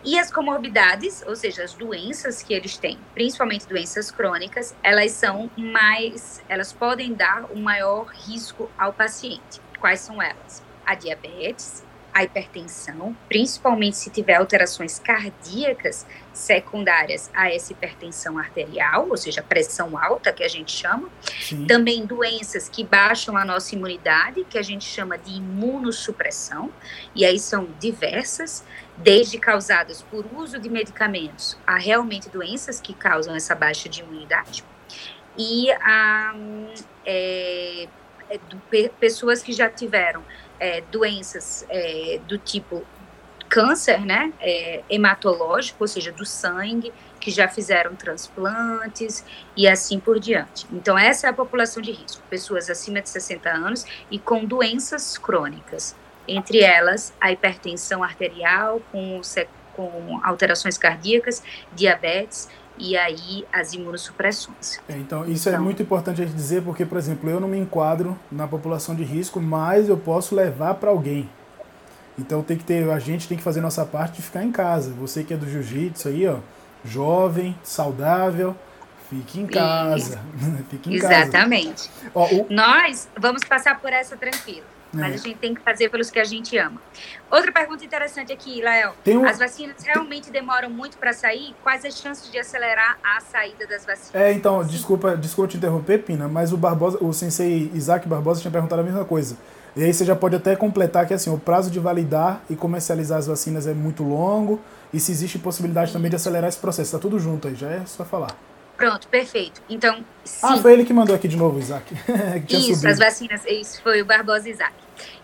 [0.04, 5.50] E as comorbidades, ou seja, as doenças que eles têm, principalmente doenças crônicas, elas são
[5.56, 9.60] mais, elas podem dar um maior risco ao paciente.
[9.80, 10.62] Quais são elas?
[10.88, 19.16] A diabetes, a hipertensão, principalmente se tiver alterações cardíacas secundárias a essa hipertensão arterial, ou
[19.16, 21.08] seja, pressão alta, que a gente chama.
[21.40, 21.66] Sim.
[21.66, 26.72] Também doenças que baixam a nossa imunidade, que a gente chama de imunossupressão,
[27.14, 28.64] e aí são diversas,
[28.96, 34.64] desde causadas por uso de medicamentos a realmente doenças que causam essa baixa de imunidade.
[35.36, 36.34] E a,
[37.06, 37.86] é,
[38.28, 40.24] é, pessoas que já tiveram
[40.58, 42.84] é, doenças é, do tipo
[43.48, 49.24] câncer, né, é, hematológico, ou seja, do sangue, que já fizeram transplantes
[49.56, 50.66] e assim por diante.
[50.70, 55.16] Então, essa é a população de risco, pessoas acima de 60 anos e com doenças
[55.16, 59.20] crônicas, entre elas a hipertensão arterial, com,
[59.74, 61.42] com alterações cardíacas,
[61.72, 64.78] diabetes e aí as imunossupressões.
[64.88, 67.40] É, então, isso é então, é muito importante a gente dizer, porque, por exemplo, eu
[67.40, 71.28] não me enquadro na população de risco, mas eu posso levar para alguém.
[72.18, 74.92] Então tem que ter, a gente tem que fazer nossa parte de ficar em casa.
[74.94, 76.38] Você que é do jiu-jitsu aí, ó,
[76.84, 78.56] jovem, saudável,
[79.08, 80.20] fique em casa.
[80.68, 81.88] fique em Exatamente.
[81.88, 82.34] casa.
[82.34, 82.52] Exatamente.
[82.52, 84.66] Nós vamos passar por essa tranquilo.
[84.92, 85.14] Mas é.
[85.14, 86.80] a gente tem que fazer pelos que a gente ama.
[87.30, 88.94] Outra pergunta interessante aqui, Lael.
[89.06, 89.26] Um...
[89.26, 91.54] As vacinas realmente demoram muito para sair?
[91.62, 94.14] Quais as chances de acelerar a saída das vacinas?
[94.14, 98.50] É, então, desculpa, desculpa te interromper, Pina, mas o Barbosa, o sensei Isaac Barbosa tinha
[98.50, 99.36] perguntado a mesma coisa.
[99.76, 103.18] E aí você já pode até completar que assim, o prazo de validar e comercializar
[103.18, 104.60] as vacinas é muito longo
[104.92, 106.88] e se existe possibilidade também de acelerar esse processo.
[106.88, 108.34] Está tudo junto aí, já é só falar.
[108.78, 109.60] Pronto, perfeito.
[109.68, 110.38] Então, sim.
[110.40, 111.92] Ah, foi ele que mandou aqui de novo, Isaac.
[112.48, 112.88] isso, subido.
[112.88, 114.72] as vacinas, isso foi o Barbosa Isaac.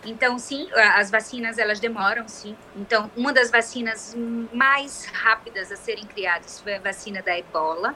[0.05, 2.57] Então, sim, as vacinas, elas demoram, sim.
[2.75, 4.17] Então, uma das vacinas
[4.53, 7.95] mais rápidas a serem criadas foi a vacina da ebola,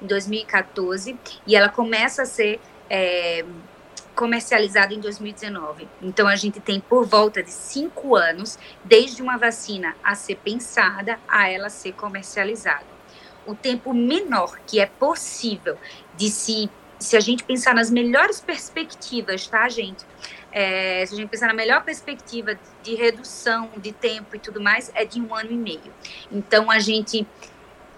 [0.00, 3.44] em 2014, e ela começa a ser é,
[4.14, 5.88] comercializada em 2019.
[6.00, 11.18] Então, a gente tem por volta de cinco anos, desde uma vacina a ser pensada
[11.26, 12.91] a ela ser comercializada
[13.46, 15.76] o tempo menor que é possível
[16.16, 16.70] de se
[17.02, 20.04] se a gente pensar nas melhores perspectivas, tá, gente?
[20.52, 24.90] É, se a gente pensar na melhor perspectiva de redução de tempo e tudo mais,
[24.94, 25.92] é de um ano e meio.
[26.30, 27.26] Então, a gente,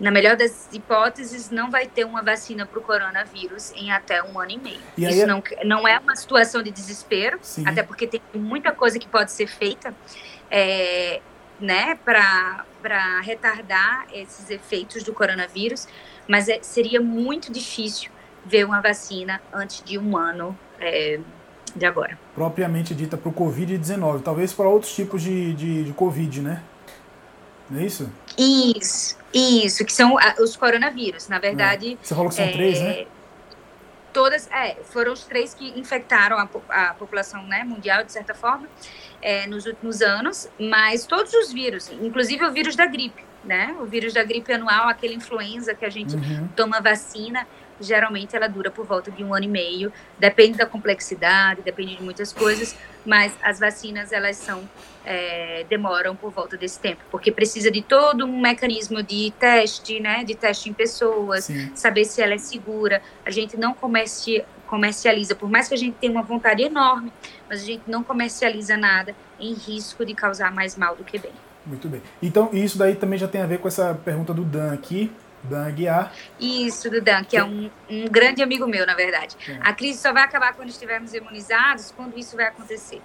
[0.01, 4.39] na melhor das hipóteses, não vai ter uma vacina para o coronavírus em até um
[4.41, 4.81] ano e meio.
[4.97, 5.27] E Isso é...
[5.27, 7.67] não, não é uma situação de desespero, Sim.
[7.67, 9.95] até porque tem muita coisa que pode ser feita.
[10.51, 11.21] É,
[11.61, 12.65] né, para
[13.23, 15.87] retardar esses efeitos do coronavírus,
[16.29, 18.11] mas é, seria muito difícil
[18.45, 21.21] ver uma vacina antes de um ano é,
[21.75, 22.19] de agora.
[22.35, 26.63] Propriamente dita para o Covid-19, talvez para outros tipos de, de, de, Covid, né?
[27.71, 28.11] Não é isso?
[28.37, 31.95] Isso, isso, que são os coronavírus, na verdade.
[31.95, 32.05] É.
[32.05, 33.07] Você falou que são é, três, né?
[34.13, 38.69] Todas, é, foram os três que infectaram a, a população né, mundial, de certa forma
[39.25, 43.75] é, nos últimos anos, mas todos os vírus, inclusive o vírus da gripe, né?
[43.81, 46.47] O vírus da gripe anual, aquele influenza que a gente uhum.
[46.55, 47.47] toma vacina,
[47.81, 52.03] geralmente ela dura por volta de um ano e meio, depende da complexidade, depende de
[52.03, 54.69] muitas coisas, mas as vacinas elas são
[55.05, 60.25] é, demoram por volta desse tempo, porque precisa de todo um mecanismo de teste, né,
[60.25, 61.71] de teste em pessoas, Sim.
[61.75, 63.03] saber se ela é segura.
[63.25, 67.13] A gente não comece, comercializa, por mais que a gente tenha uma vontade enorme,
[67.49, 71.33] mas a gente não comercializa nada em risco de causar mais mal do que bem.
[71.67, 72.03] Muito bem.
[72.23, 75.11] Então, isso daí também já tem a ver com essa pergunta do Dan aqui.
[75.45, 76.13] Dan Aguiar.
[76.41, 79.37] Isso, do Dan, que é um, um grande amigo meu, na verdade.
[79.47, 79.59] É.
[79.61, 83.01] A crise só vai acabar quando estivermos imunizados, quando isso vai acontecer.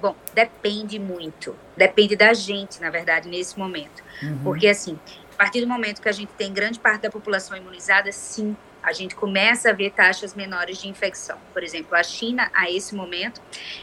[0.00, 1.54] Bom, depende muito.
[1.76, 4.02] Depende da gente, na verdade, nesse momento.
[4.22, 4.38] Uhum.
[4.42, 4.98] Porque, assim,
[5.34, 8.92] a partir do momento que a gente tem grande parte da população imunizada, sim, a
[8.92, 11.38] gente começa a ver taxas menores de infecção.
[11.52, 13.40] Por exemplo, a China, a esse momento,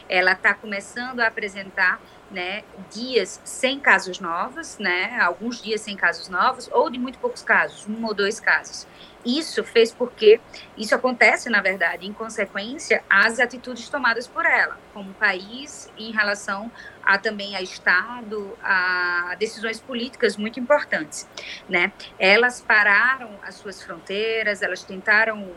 [0.08, 2.00] ela está começando a apresentar
[2.30, 7.42] né, dias sem casos novos, né, alguns dias sem casos novos, ou de muito poucos
[7.42, 8.86] casos, um ou dois casos.
[9.24, 10.40] Isso fez porque
[10.76, 16.70] isso acontece, na verdade, em consequência às atitudes tomadas por ela, como país, em relação
[17.08, 21.26] a também a Estado, a decisões políticas muito importantes,
[21.66, 21.90] né?
[22.18, 25.50] Elas pararam as suas fronteiras, elas tentaram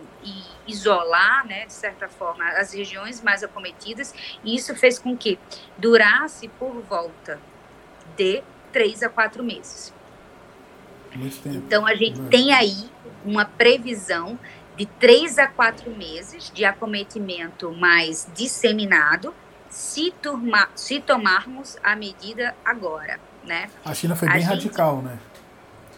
[0.66, 5.38] isolar, né, de certa forma, as regiões mais acometidas, e isso fez com que
[5.78, 7.38] durasse por volta
[8.16, 9.94] de três a quatro meses.
[11.46, 12.90] Então a gente tem aí
[13.26, 14.40] uma previsão
[14.78, 19.36] de três a quatro meses de acometimento mais disseminado,
[19.72, 23.70] se, turma, se tomarmos a medida agora, né?
[23.84, 24.50] A China foi a bem gente...
[24.50, 25.18] radical, né?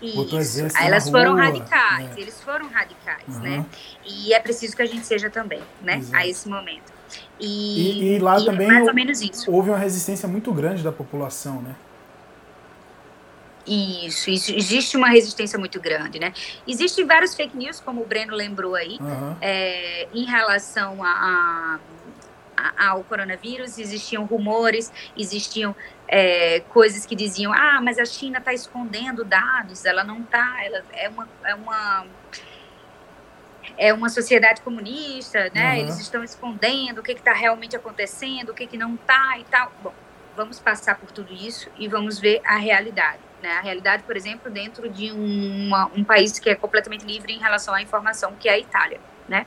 [0.02, 0.68] Isso.
[0.82, 2.16] Elas foram rua, radicais, né?
[2.18, 3.40] eles foram radicais, uhum.
[3.40, 3.66] né?
[4.06, 5.98] E é preciso que a gente seja também, né?
[5.98, 6.18] Exato.
[6.18, 6.92] A esse momento.
[7.40, 8.70] E, e, e lá e é também
[9.48, 11.76] houve uma resistência muito grande da população, né?
[13.66, 16.34] Isso, isso, existe uma resistência muito grande, né?
[16.68, 19.38] Existem vários fake news, como o Breno lembrou aí, uhum.
[19.40, 21.80] é, em relação a, a,
[22.78, 25.76] ao coronavírus, existiam rumores, existiam
[26.08, 30.84] é, coisas que diziam, ah, mas a China está escondendo dados, ela não está, ela
[30.94, 32.06] é uma, é uma
[33.78, 35.74] é uma sociedade comunista, né?
[35.74, 35.80] Uhum.
[35.80, 39.72] Eles estão escondendo o que está realmente acontecendo, o que, que não está e tal.
[39.82, 39.94] Bom,
[40.36, 43.20] vamos passar por tudo isso e vamos ver a realidade.
[43.42, 43.50] Né?
[43.52, 47.74] A realidade, por exemplo, dentro de uma, um país que é completamente livre em relação
[47.74, 49.00] à informação, que é a Itália.
[49.28, 49.46] Né?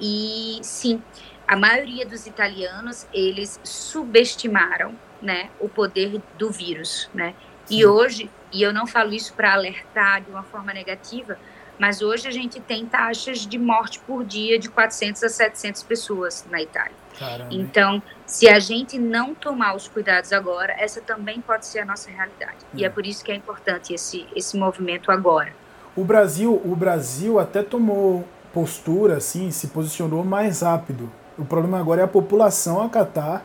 [0.00, 1.02] E sim,
[1.46, 7.08] a maioria dos italianos eles subestimaram né, o poder do vírus.
[7.14, 7.34] Né?
[7.70, 11.38] E hoje, e eu não falo isso para alertar de uma forma negativa,
[11.78, 16.44] mas hoje a gente tem taxas de morte por dia de 400 a 700 pessoas
[16.50, 16.92] na Itália.
[17.18, 17.48] Caramba.
[17.52, 22.10] Então, se a gente não tomar os cuidados agora, essa também pode ser a nossa
[22.10, 22.58] realidade.
[22.74, 22.78] É.
[22.78, 25.52] E é por isso que é importante esse, esse movimento agora.
[25.96, 31.10] O Brasil, o Brasil até tomou postura, assim, se posicionou mais rápido.
[31.38, 33.44] O problema agora é a população acatar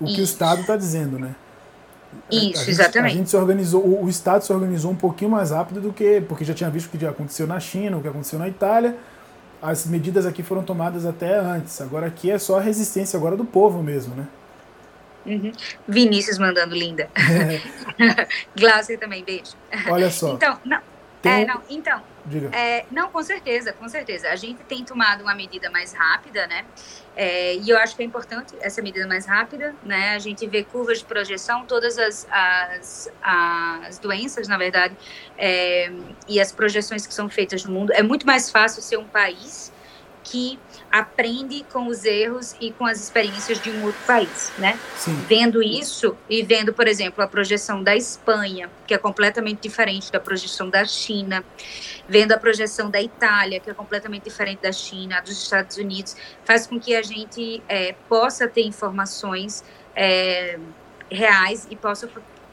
[0.00, 0.14] o isso.
[0.14, 1.34] que o Estado está dizendo, né?
[2.30, 3.12] Isso, a gente, exatamente.
[3.14, 6.20] A gente se organizou, o, o Estado se organizou um pouquinho mais rápido do que,
[6.22, 8.96] porque já tinha visto o que já aconteceu na China, o que aconteceu na Itália,
[9.60, 11.80] as medidas aqui foram tomadas até antes.
[11.80, 14.26] Agora aqui é só a resistência agora do povo mesmo, né?
[15.26, 15.52] Uhum.
[15.88, 17.10] Vinícius mandando linda.
[17.16, 17.60] É.
[18.56, 19.52] Glaucia também, beijo.
[19.90, 20.32] Olha só.
[20.32, 20.78] Então, não,
[21.20, 21.42] tem...
[21.42, 22.00] É, não, então,
[22.52, 24.28] é, não, com certeza, com certeza.
[24.28, 26.64] A gente tem tomado uma medida mais rápida, né?
[27.14, 30.14] É, e eu acho que é importante essa medida mais rápida, né?
[30.14, 34.96] A gente vê curvas de projeção, todas as, as, as doenças, na verdade,
[35.38, 35.90] é,
[36.28, 37.92] e as projeções que são feitas no mundo.
[37.92, 39.72] É muito mais fácil ser um país
[40.22, 40.58] que
[40.90, 44.78] aprende com os erros e com as experiências de um outro país, né?
[44.96, 45.14] Sim.
[45.28, 50.20] Vendo isso e vendo, por exemplo, a projeção da Espanha, que é completamente diferente da
[50.20, 51.44] projeção da China,
[52.08, 56.66] vendo a projeção da Itália, que é completamente diferente da China, dos Estados Unidos, faz
[56.66, 60.58] com que a gente é, possa ter informações é,
[61.10, 62.08] reais e possa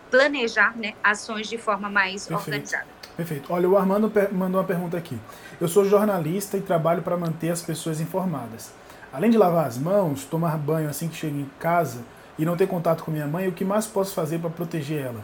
[0.10, 2.50] planejar né, ações de forma mais Perfeito.
[2.50, 2.93] organizada.
[3.16, 3.54] Perfeito.
[3.54, 5.18] Olha, o Armando mandou uma pergunta aqui.
[5.62, 8.72] Eu sou jornalista e trabalho para manter as pessoas informadas.
[9.12, 12.02] Além de lavar as mãos, tomar banho assim que chego em casa
[12.38, 15.24] e não ter contato com minha mãe, o que mais posso fazer para proteger ela?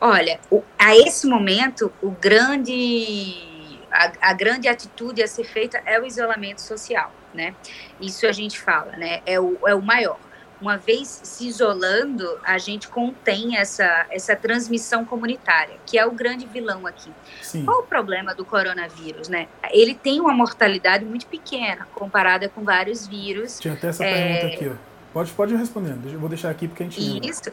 [0.00, 0.40] Olha,
[0.78, 6.60] a esse momento, o grande, a, a, grande atitude a ser feita é o isolamento
[6.60, 7.54] social, né?
[8.00, 9.20] Isso a gente fala, né?
[9.26, 10.18] É o, é o maior
[10.62, 16.46] uma vez se isolando, a gente contém essa, essa transmissão comunitária, que é o grande
[16.46, 17.10] vilão aqui.
[17.42, 17.64] Sim.
[17.64, 19.48] Qual o problema do coronavírus, né?
[19.72, 23.58] Ele tem uma mortalidade muito pequena comparada com vários vírus.
[23.58, 24.14] Tinha até essa é...
[24.14, 24.92] pergunta aqui, ó.
[25.12, 27.28] Pode, pode ir respondendo, eu vou deixar aqui porque a gente.
[27.28, 27.52] Isso.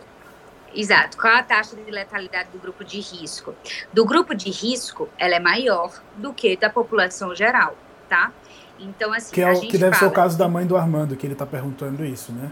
[0.73, 1.17] Exato.
[1.17, 3.55] Qual a taxa de letalidade do grupo de risco?
[3.91, 7.75] Do grupo de risco, ela é maior do que da população geral,
[8.07, 8.31] tá?
[8.79, 9.33] Então, assim.
[9.33, 9.97] Que, é o, que deve fala...
[9.97, 12.51] ser o caso da mãe do Armando, que ele está perguntando isso, né?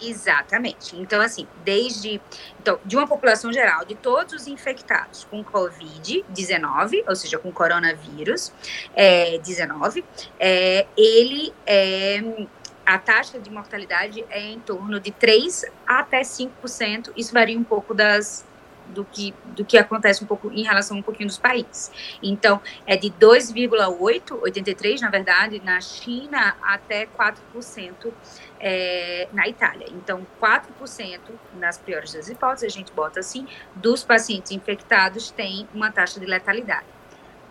[0.00, 0.96] Exatamente.
[0.96, 2.20] Então, assim, desde
[2.58, 8.52] então, de uma população geral, de todos os infectados com Covid-19, ou seja, com coronavírus
[8.94, 10.04] é, 19,
[10.38, 12.46] é, ele é,
[12.84, 17.12] a taxa de mortalidade é em torno de 3 até 5%.
[17.16, 18.44] Isso varia um pouco das,
[18.88, 21.90] do que, do que acontece um pouco em relação um pouquinho dos países.
[22.22, 28.12] Então, é de 2,8, 83 na verdade, na China até 4%
[28.60, 29.86] é, na Itália.
[29.90, 31.18] Então, 4%
[31.54, 36.26] nas piores das hipóteses, a gente bota assim, dos pacientes infectados tem uma taxa de
[36.26, 36.86] letalidade.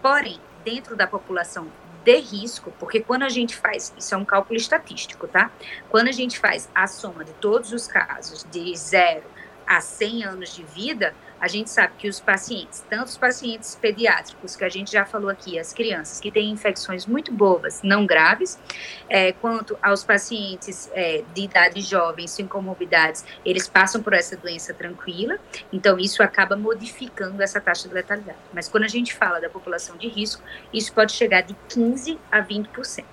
[0.01, 1.67] Porém, dentro da população
[2.03, 5.51] de risco, porque quando a gente faz, isso é um cálculo estatístico, tá?
[5.89, 9.25] Quando a gente faz a soma de todos os casos de zero
[9.67, 14.55] a 100 anos de vida, a gente sabe que os pacientes, tanto os pacientes pediátricos,
[14.55, 18.59] que a gente já falou aqui, as crianças que têm infecções muito bobas, não graves,
[19.07, 24.73] é, quanto aos pacientes é, de idade jovem, sem comorbidades, eles passam por essa doença
[24.73, 25.39] tranquila,
[25.71, 28.39] então isso acaba modificando essa taxa de letalidade.
[28.53, 30.41] Mas quando a gente fala da população de risco,
[30.73, 33.03] isso pode chegar de 15% a 20%.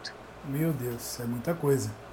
[0.45, 2.06] Meu Deus, é muita coisa.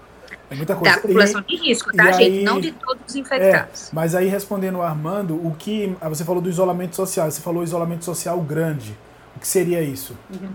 [0.53, 0.95] É muita coisa.
[0.95, 2.37] Da população e, de risco, tá, gente?
[2.37, 3.87] Aí, não de todos os infectados.
[3.87, 5.97] É, mas aí, respondendo o Armando, o que.
[5.99, 8.95] Ah, você falou do isolamento social, você falou isolamento social grande.
[9.35, 10.15] O que seria isso?
[10.31, 10.51] Uhum.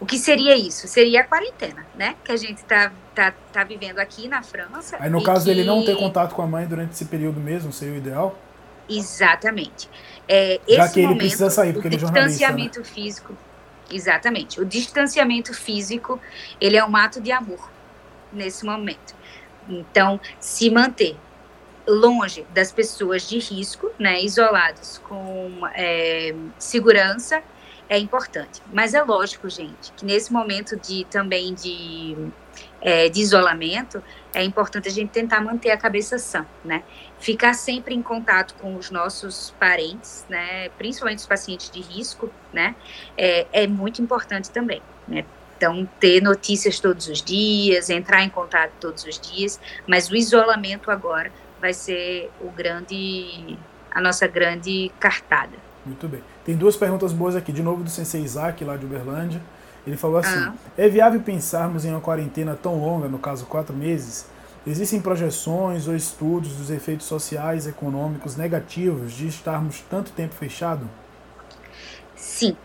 [0.00, 0.88] O que seria isso?
[0.88, 2.16] Seria a quarentena, né?
[2.24, 4.96] Que a gente está tá, tá vivendo aqui na França.
[4.98, 5.54] Aí, no caso que...
[5.54, 8.36] dele não ter contato com a mãe durante esse período mesmo, seria o ideal?
[8.88, 9.88] Exatamente.
[10.28, 12.28] É, Já que ele momento, precisa sair, porque ele é jornalista.
[12.28, 12.48] Né?
[12.48, 12.84] distanciamento né?
[12.84, 13.36] físico.
[13.88, 14.60] Exatamente.
[14.60, 16.18] O distanciamento físico,
[16.60, 17.70] ele é um ato de amor
[18.32, 19.14] nesse momento.
[19.68, 21.16] Então, se manter
[21.86, 27.42] longe das pessoas de risco, né, isolados com é, segurança,
[27.88, 28.62] é importante.
[28.72, 32.16] Mas é lógico, gente, que nesse momento de também de,
[32.80, 34.02] é, de isolamento,
[34.32, 36.82] é importante a gente tentar manter a cabeça sã, né?
[37.18, 40.70] Ficar sempre em contato com os nossos parentes, né?
[40.70, 42.74] Principalmente os pacientes de risco, né?
[43.16, 45.26] É, é muito importante também, né?
[45.62, 50.90] Então, ter notícias todos os dias, entrar em contato todos os dias, mas o isolamento
[50.90, 53.56] agora vai ser o grande,
[53.88, 55.52] a nossa grande cartada.
[55.86, 56.20] Muito bem.
[56.44, 59.40] Tem duas perguntas boas aqui, de novo do Sensei Isaac, lá de Uberlândia.
[59.86, 60.52] Ele falou assim: ah.
[60.76, 64.26] é viável pensarmos em uma quarentena tão longa, no caso quatro meses?
[64.66, 70.90] Existem projeções ou estudos dos efeitos sociais e econômicos negativos de estarmos tanto tempo fechado?
[72.16, 72.56] Sim,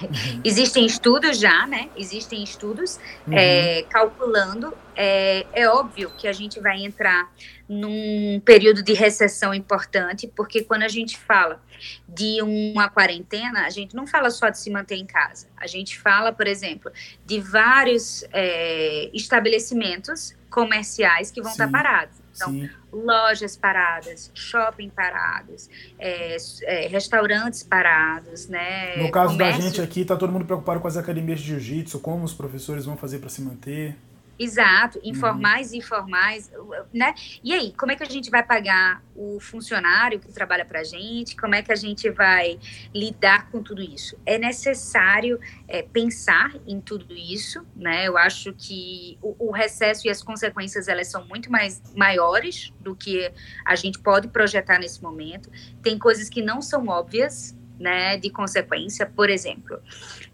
[0.00, 0.40] Uhum.
[0.44, 1.88] Existem estudos já, né?
[1.96, 3.34] Existem estudos uhum.
[3.34, 4.72] é, calculando.
[4.94, 7.32] É, é óbvio que a gente vai entrar
[7.68, 11.62] num período de recessão importante, porque quando a gente fala
[12.08, 15.46] de uma quarentena, a gente não fala só de se manter em casa.
[15.56, 16.90] A gente fala, por exemplo,
[17.24, 21.62] de vários é, estabelecimentos comerciais que vão Sim.
[21.62, 22.16] estar parados.
[22.38, 22.70] Então, Sim.
[22.92, 25.68] lojas paradas, shopping parados,
[25.98, 28.96] é, é, restaurantes parados, né?
[28.96, 29.60] No caso comércio.
[29.60, 32.84] da gente aqui, tá todo mundo preocupado com as academias de jiu-jitsu, como os professores
[32.84, 33.96] vão fazer para se manter.
[34.38, 35.74] Exato, informais uhum.
[35.74, 36.52] e informais,
[36.94, 37.12] né?
[37.42, 40.84] E aí, como é que a gente vai pagar o funcionário que trabalha para a
[40.84, 41.36] gente?
[41.36, 42.58] Como é que a gente vai
[42.94, 44.16] lidar com tudo isso?
[44.24, 48.06] É necessário é, pensar em tudo isso, né?
[48.06, 52.94] Eu acho que o, o, recesso e as consequências elas são muito mais maiores do
[52.94, 53.32] que
[53.64, 55.50] a gente pode projetar nesse momento.
[55.82, 59.80] Tem coisas que não são óbvias, né, de consequência, por exemplo,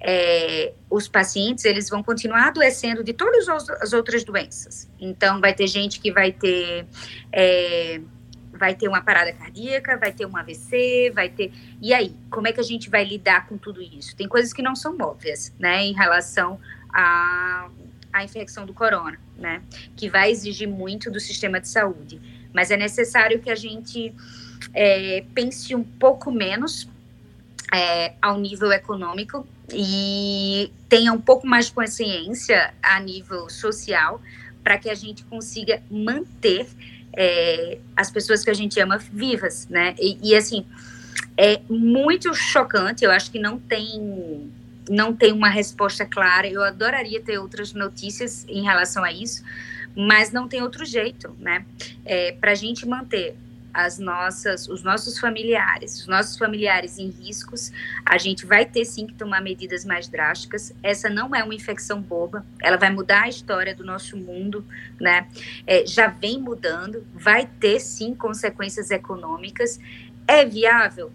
[0.01, 4.91] é, os pacientes eles vão continuar adoecendo de todas as outras doenças.
[4.99, 6.87] Então, vai ter gente que vai ter
[7.33, 8.01] é,
[8.53, 11.53] vai ter uma parada cardíaca, vai ter um AVC, vai ter.
[11.83, 14.17] E aí, como é que a gente vai lidar com tudo isso?
[14.17, 17.69] Tem coisas que não são óbvias, né, em relação a
[18.13, 19.61] a infecção do corona, né,
[19.97, 22.21] que vai exigir muito do sistema de saúde.
[22.53, 24.15] Mas é necessário que a gente
[24.73, 26.89] é, pense um pouco menos
[27.75, 34.23] é, ao nível econômico e tenha um pouco mais de consciência a nível social
[34.63, 36.69] para que a gente consiga manter
[37.17, 39.97] é, as pessoas que a gente ama vivas, né?
[39.99, 40.65] E, e, assim
[41.37, 43.05] é muito chocante.
[43.05, 44.53] Eu acho que não tem
[44.89, 46.47] não tem uma resposta clara.
[46.47, 49.43] Eu adoraria ter outras notícias em relação a isso,
[49.97, 51.67] mas não tem outro jeito, né?
[52.05, 53.37] É, para a gente manter
[53.75, 57.73] as nossas, os nossos familiares, os nossos familiares em riscos,
[58.07, 60.73] a gente vai ter sim que tomar medidas mais drásticas.
[60.81, 64.65] Essa não é uma infecção boba, ela vai mudar a história do nosso mundo,
[65.01, 65.27] né?
[65.67, 69.81] É, já vem mudando, vai ter sim consequências econômicas.
[70.29, 71.13] É viável?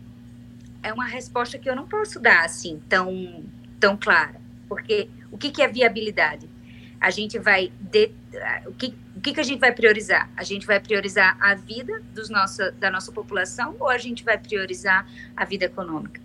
[0.83, 3.45] É uma resposta que eu não posso dar assim tão,
[3.79, 6.49] tão clara, porque o que, que é viabilidade?
[6.99, 8.11] A gente vai de,
[8.65, 10.29] o que o que, que a gente vai priorizar?
[10.37, 14.37] A gente vai priorizar a vida dos nossa, da nossa população ou a gente vai
[14.37, 15.05] priorizar
[15.35, 16.21] a vida econômica?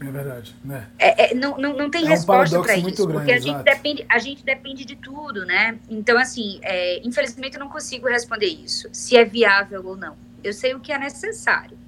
[0.00, 0.88] É verdade, né?
[0.98, 3.62] É, é, não, não, não tem é resposta um para isso, grande, porque a gente,
[3.62, 5.78] depende, a gente depende de tudo, né?
[5.88, 10.16] Então, assim, é, infelizmente eu não consigo responder isso, se é viável ou não.
[10.42, 11.78] Eu sei o que é necessário.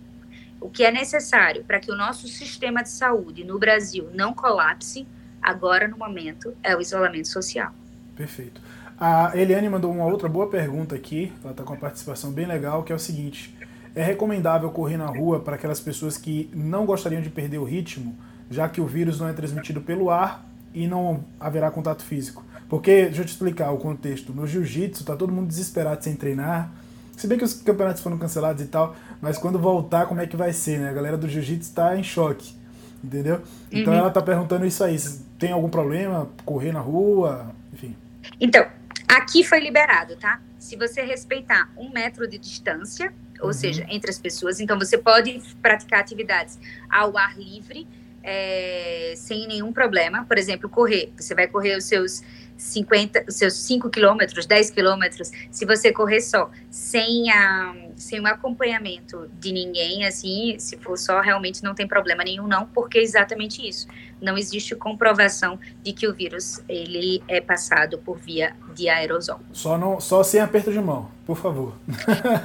[0.61, 5.05] o que é necessário para que o nosso sistema de saúde no Brasil não colapse,
[5.43, 7.75] agora no momento, é o isolamento social.
[8.15, 8.61] Perfeito.
[8.99, 12.83] A Eliane mandou uma outra boa pergunta aqui, ela está com uma participação bem legal,
[12.83, 13.57] que é o seguinte:
[13.95, 18.17] é recomendável correr na rua para aquelas pessoas que não gostariam de perder o ritmo,
[18.51, 22.45] já que o vírus não é transmitido pelo ar e não haverá contato físico?
[22.69, 24.33] Porque, deixa eu te explicar o contexto.
[24.33, 26.73] No jiu-jitsu, tá todo mundo desesperado sem treinar.
[27.17, 30.37] Se bem que os campeonatos foram cancelados e tal, mas quando voltar, como é que
[30.37, 30.89] vai ser, né?
[30.89, 32.55] A galera do jiu-jitsu está em choque,
[33.03, 33.41] entendeu?
[33.71, 33.99] Então uhum.
[33.99, 34.97] ela tá perguntando isso aí.
[35.39, 37.47] Tem algum problema correr na rua?
[37.73, 37.95] Enfim.
[38.41, 38.67] Então,
[39.09, 40.41] aqui foi liberado, tá?
[40.59, 43.53] Se você respeitar um metro de distância, ou uhum.
[43.53, 47.87] seja, entre as pessoas, então você pode praticar atividades ao ar livre,
[48.23, 50.25] é, sem nenhum problema.
[50.25, 51.13] Por exemplo, correr.
[51.17, 52.23] Você vai correr os seus
[52.65, 58.27] 50, os seus 5 quilômetros, 10 quilômetros, se você correr só, sem, a, sem o
[58.27, 63.03] acompanhamento de ninguém, assim, se for só, realmente não tem problema nenhum, não, porque é
[63.03, 63.87] exatamente isso.
[64.21, 69.41] Não existe comprovação de que o vírus, ele é passado por via de aerosol.
[69.53, 71.75] Só, não, só sem aperto de mão, por favor.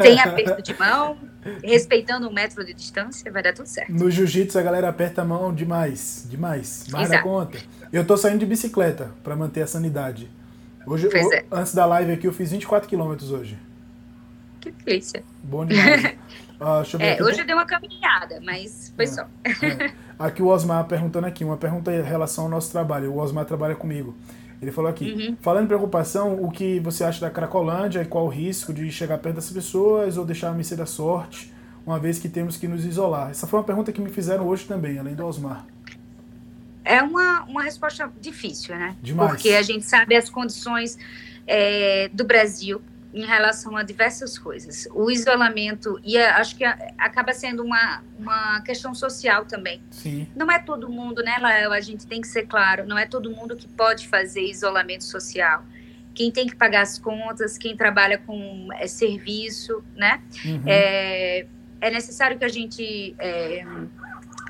[0.02, 1.18] Sem aperto de mão,
[1.64, 3.92] respeitando um metro de distância, vai dar tudo certo.
[3.92, 7.58] No jiu-jitsu a galera aperta a mão demais, demais, mais da conta.
[7.92, 10.30] Eu tô saindo de bicicleta para manter a sanidade.
[10.86, 11.46] Hoje, é.
[11.52, 13.58] antes da live aqui, eu fiz 24 quilômetros hoje.
[14.60, 15.24] Que delícia.
[15.44, 16.04] Bom demais.
[16.60, 19.24] uh, é, aqui, hoje eu dei uma caminhada, mas foi é, só.
[19.46, 19.92] É.
[20.18, 23.14] Aqui o Osmar perguntando aqui, uma pergunta em relação ao nosso trabalho.
[23.14, 24.16] O Osmar trabalha comigo.
[24.62, 25.38] Ele falou aqui, uhum.
[25.40, 29.18] falando em preocupação, o que você acha da Cracolândia e qual o risco de chegar
[29.18, 31.54] perto dessas pessoas ou deixar a mercê da sorte,
[31.86, 33.32] uma vez que temos que nos isolar?
[33.32, 35.66] Essa foi uma pergunta que me fizeram hoje também, além do Osmar.
[36.84, 38.96] É uma, uma resposta difícil, né?
[39.02, 39.32] Demais.
[39.32, 40.98] Porque a gente sabe as condições
[41.48, 42.82] é, do Brasil
[43.14, 44.88] em relação a diversas coisas.
[44.94, 49.82] O isolamento, e a, acho que a, acaba sendo uma, uma questão social também.
[49.90, 50.28] Sim.
[50.36, 51.72] Não é todo mundo, né, Lael?
[51.72, 55.64] A gente tem que ser claro, não é todo mundo que pode fazer isolamento social.
[56.14, 60.22] Quem tem que pagar as contas, quem trabalha com é, serviço, né?
[60.46, 60.64] Uhum.
[60.66, 61.46] É,
[61.82, 63.66] é necessário que a gente é,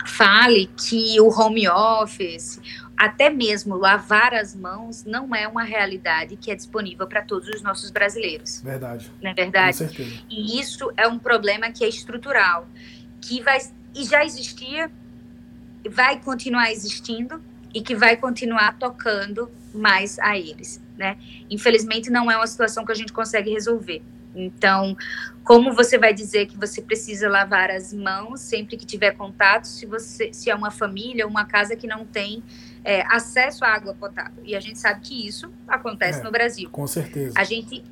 [0.05, 2.59] fale que o home office,
[2.99, 7.61] até mesmo lavar as mãos, não é uma realidade que é disponível para todos os
[7.61, 8.61] nossos brasileiros.
[8.61, 9.09] Verdade.
[9.23, 9.77] Não é verdade?
[9.77, 10.21] Com certeza.
[10.29, 12.67] E isso é um problema que é estrutural,
[13.21, 13.57] que vai
[13.95, 14.91] e já existia,
[15.89, 17.41] vai continuar existindo
[17.73, 21.17] e que vai continuar tocando mais a eles, né?
[21.49, 24.01] Infelizmente não é uma situação que a gente consegue resolver.
[24.35, 24.97] Então,
[25.45, 29.85] como você vai dizer que você precisa lavar as mãos sempre que tiver contato, se
[29.85, 32.43] você se é uma família, uma casa que não tem
[32.83, 34.43] é, acesso à água potável?
[34.43, 36.69] E a gente sabe que isso acontece é, no Brasil.
[36.69, 37.33] Com certeza.
[37.37, 37.83] A gente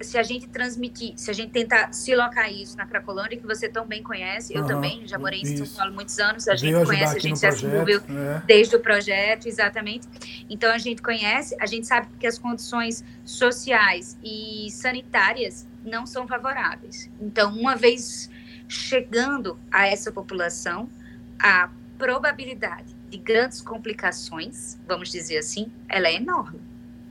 [0.00, 3.68] se a gente transmitir, se a gente tentar se locar isso na Cracolândia, que você
[3.68, 6.84] tão bem conhece, eu uhum, também, já morei em São Paulo muitos anos, a gente
[6.84, 8.42] conhece, a gente se envolveu é.
[8.46, 10.06] desde o projeto, exatamente.
[10.50, 16.26] Então a gente conhece, a gente sabe que as condições sociais e sanitárias não são
[16.26, 17.08] favoráveis.
[17.20, 18.28] Então, uma vez
[18.68, 20.90] chegando a essa população,
[21.38, 26.60] a probabilidade de grandes complicações, vamos dizer assim, ela é enorme,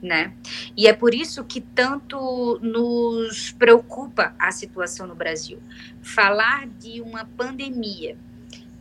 [0.02, 0.34] né?
[0.76, 5.60] E é por isso que tanto nos preocupa a situação no Brasil.
[6.02, 8.18] Falar de uma pandemia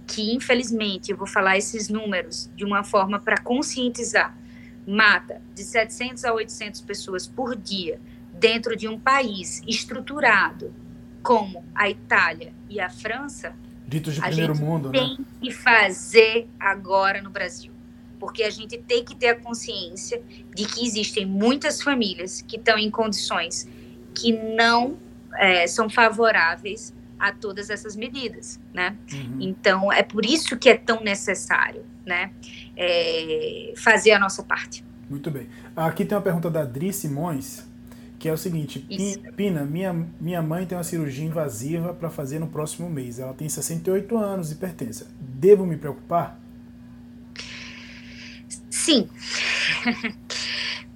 [0.07, 4.37] que, infelizmente, eu vou falar esses números de uma forma para conscientizar,
[4.87, 8.01] mata de 700 a 800 pessoas por dia,
[8.33, 10.75] dentro de um país estruturado
[11.23, 13.57] como a Itália e a França,
[13.87, 14.99] ditos de primeiro mundo, né?
[14.99, 17.73] tem que fazer agora no Brasil.
[18.19, 20.23] Porque a gente tem que ter a consciência
[20.55, 23.69] de que existem muitas famílias que estão em condições
[24.15, 24.97] que não
[25.35, 28.97] é, são favoráveis a todas essas medidas, né?
[29.13, 29.39] Uhum.
[29.41, 32.31] Então, é por isso que é tão necessário, né?
[32.77, 34.85] É, fazer a nossa parte.
[35.09, 35.49] Muito bem.
[35.77, 37.67] Aqui tem uma pergunta da Adri Simões
[38.25, 39.21] que é o seguinte, Isso.
[39.37, 43.19] Pina, minha, minha mãe tem uma cirurgia invasiva para fazer no próximo mês.
[43.19, 45.07] Ela tem 68 anos e pertence.
[45.21, 46.41] Devo me preocupar?
[48.71, 49.11] Sim.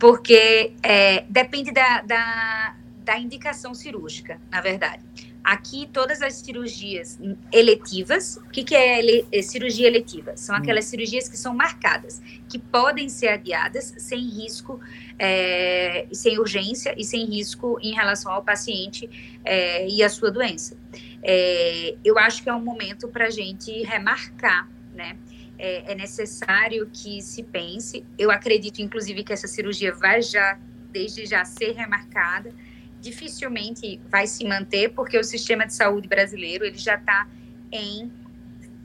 [0.00, 2.74] Porque é, depende da, da,
[3.04, 5.04] da indicação cirúrgica, na verdade.
[5.44, 7.18] Aqui, todas as cirurgias
[7.52, 10.34] eletivas, o que, que é ele, é cirurgia eletiva?
[10.34, 10.58] São hum.
[10.60, 14.80] aquelas cirurgias que são marcadas, que podem ser adiadas sem risco,
[15.18, 19.08] é, sem urgência e sem risco em relação ao paciente
[19.44, 20.76] é, e à sua doença.
[21.22, 25.16] É, eu acho que é um momento para a gente remarcar, né?
[25.58, 28.04] É, é necessário que se pense.
[28.16, 30.56] Eu acredito, inclusive, que essa cirurgia vai já,
[30.92, 32.54] desde já, ser remarcada
[33.00, 37.28] dificilmente vai se manter, porque o sistema de saúde brasileiro ele já está
[37.70, 38.10] em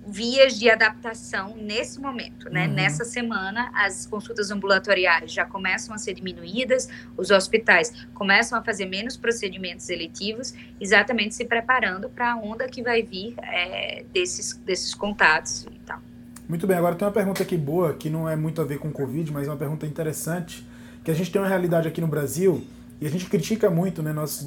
[0.06, 2.68] vias de adaptação nesse momento, né?
[2.68, 2.74] Uhum.
[2.74, 8.86] Nessa semana, as consultas ambulatoriais já começam a ser diminuídas, os hospitais começam a fazer
[8.86, 14.94] menos procedimentos eletivos, exatamente se preparando para a onda que vai vir é, desses, desses
[14.94, 16.00] contatos e tal.
[16.48, 18.90] Muito bem, agora tem uma pergunta aqui boa, que não é muito a ver com
[18.90, 20.68] o Covid, mas é uma pergunta interessante,
[21.04, 22.66] que a gente tem uma realidade aqui no Brasil
[23.00, 24.46] e a gente critica muito né, nossos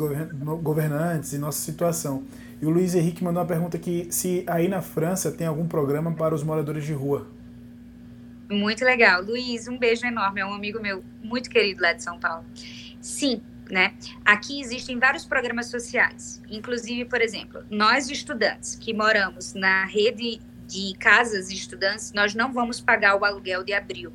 [0.62, 2.24] governantes e nossa situação.
[2.60, 6.12] E o Luiz Henrique mandou uma pergunta aqui, se aí na França tem algum programa
[6.12, 7.28] para os moradores de rua.
[8.50, 9.22] Muito legal.
[9.22, 12.44] Luiz, um beijo enorme, é um amigo meu muito querido lá de São Paulo.
[13.00, 13.94] Sim, né?
[14.24, 20.96] Aqui existem vários programas sociais, inclusive, por exemplo, nós estudantes que moramos na rede de
[20.98, 24.12] casas de estudantes, nós não vamos pagar o aluguel de abril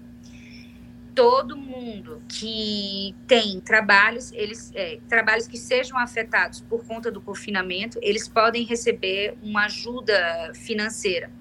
[1.13, 7.99] todo mundo que tem trabalhos, eles é, trabalhos que sejam afetados por conta do confinamento,
[8.01, 11.31] eles podem receber uma ajuda financeira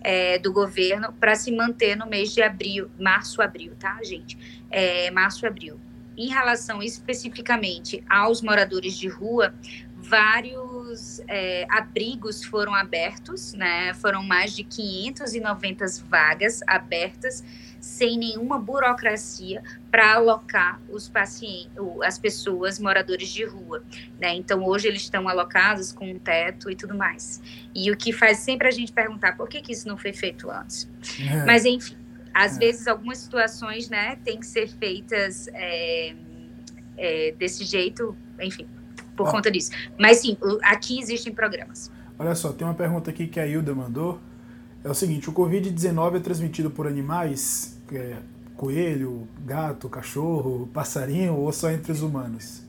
[0.00, 4.38] é, do governo para se manter no mês de abril, março, abril, tá, gente?
[4.70, 5.80] É, março, abril.
[6.16, 9.54] Em relação especificamente aos moradores de rua,
[9.96, 13.94] vários é, abrigos foram abertos, né?
[13.94, 17.44] Foram mais de 590 vagas abertas
[17.80, 21.70] sem nenhuma burocracia para alocar os pacientes,
[22.02, 23.82] as pessoas moradores de rua,
[24.18, 24.34] né?
[24.34, 27.40] Então hoje eles estão alocados com um teto e tudo mais.
[27.74, 30.50] E o que faz sempre a gente perguntar por que, que isso não foi feito
[30.50, 30.88] antes.
[31.20, 31.44] É.
[31.44, 31.96] Mas enfim,
[32.34, 32.58] às é.
[32.60, 36.14] vezes algumas situações, né, tem que ser feitas é,
[36.96, 38.66] é desse jeito, enfim,
[39.16, 39.70] por conta disso.
[39.98, 41.90] Mas sim, aqui existem programas.
[42.18, 44.20] Olha só, tem uma pergunta aqui que a Hilda mandou.
[44.84, 48.16] É o seguinte, o Covid-19 é transmitido por animais, é,
[48.56, 52.62] coelho, gato, cachorro, passarinho ou só entre os humanos?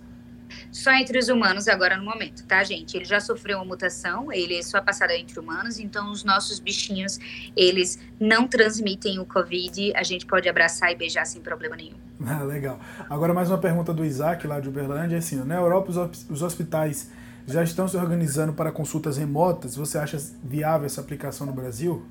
[0.72, 2.96] Só entre os humanos agora no momento, tá, gente?
[2.96, 7.20] Ele já sofreu uma mutação, ele é só passado entre humanos, então os nossos bichinhos,
[7.56, 11.98] eles não transmitem o Covid, a gente pode abraçar e beijar sem problema nenhum.
[12.22, 12.78] Ah, legal.
[13.10, 17.10] Agora mais uma pergunta do Isaac, lá de Uberlândia, é assim, na Europa os hospitais
[17.50, 19.76] já estão se organizando para consultas remotas.
[19.76, 22.06] Você acha viável essa aplicação no Brasil?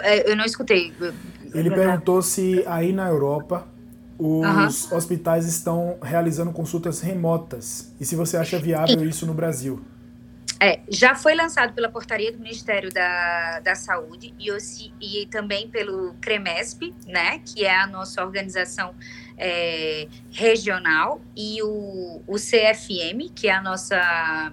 [0.00, 0.92] É, eu não escutei.
[1.54, 3.66] Ele perguntou se aí na Europa
[4.18, 9.84] os hospitais estão realizando consultas remotas e se você acha viável isso no Brasil.
[10.58, 14.50] É, já foi lançado pela portaria do Ministério da, da Saúde e,
[15.00, 18.94] e também pelo CREMESP, né, que é a nossa organização
[19.36, 24.52] é, regional, e o, o CFM, que é a nossa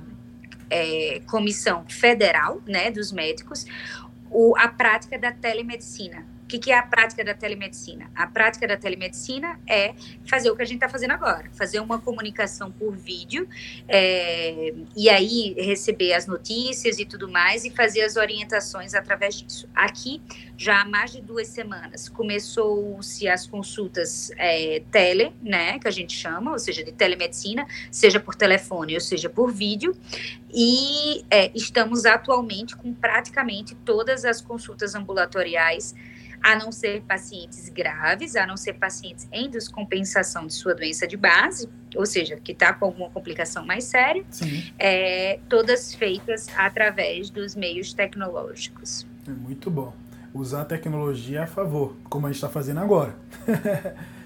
[0.69, 3.65] é, comissão federal, né, dos médicos,
[4.29, 8.11] o, a prática da telemedicina que, que é a prática da telemedicina?
[8.13, 9.95] A prática da telemedicina é
[10.29, 13.47] fazer o que a gente está fazendo agora, fazer uma comunicação por vídeo
[13.87, 19.67] é, e aí receber as notícias e tudo mais e fazer as orientações através disso.
[19.73, 20.21] Aqui,
[20.55, 26.15] já há mais de duas semanas, começou-se as consultas é, tele, né, que a gente
[26.15, 29.97] chama, ou seja, de telemedicina, seja por telefone ou seja por vídeo,
[30.53, 35.95] e é, estamos atualmente com praticamente todas as consultas ambulatoriais
[36.43, 41.15] a não ser pacientes graves, a não ser pacientes em descompensação de sua doença de
[41.15, 44.25] base, ou seja, que está com alguma complicação mais séria,
[44.77, 49.07] é, todas feitas através dos meios tecnológicos.
[49.25, 49.93] É muito bom.
[50.33, 53.15] Usar a tecnologia a favor, como a gente está fazendo agora.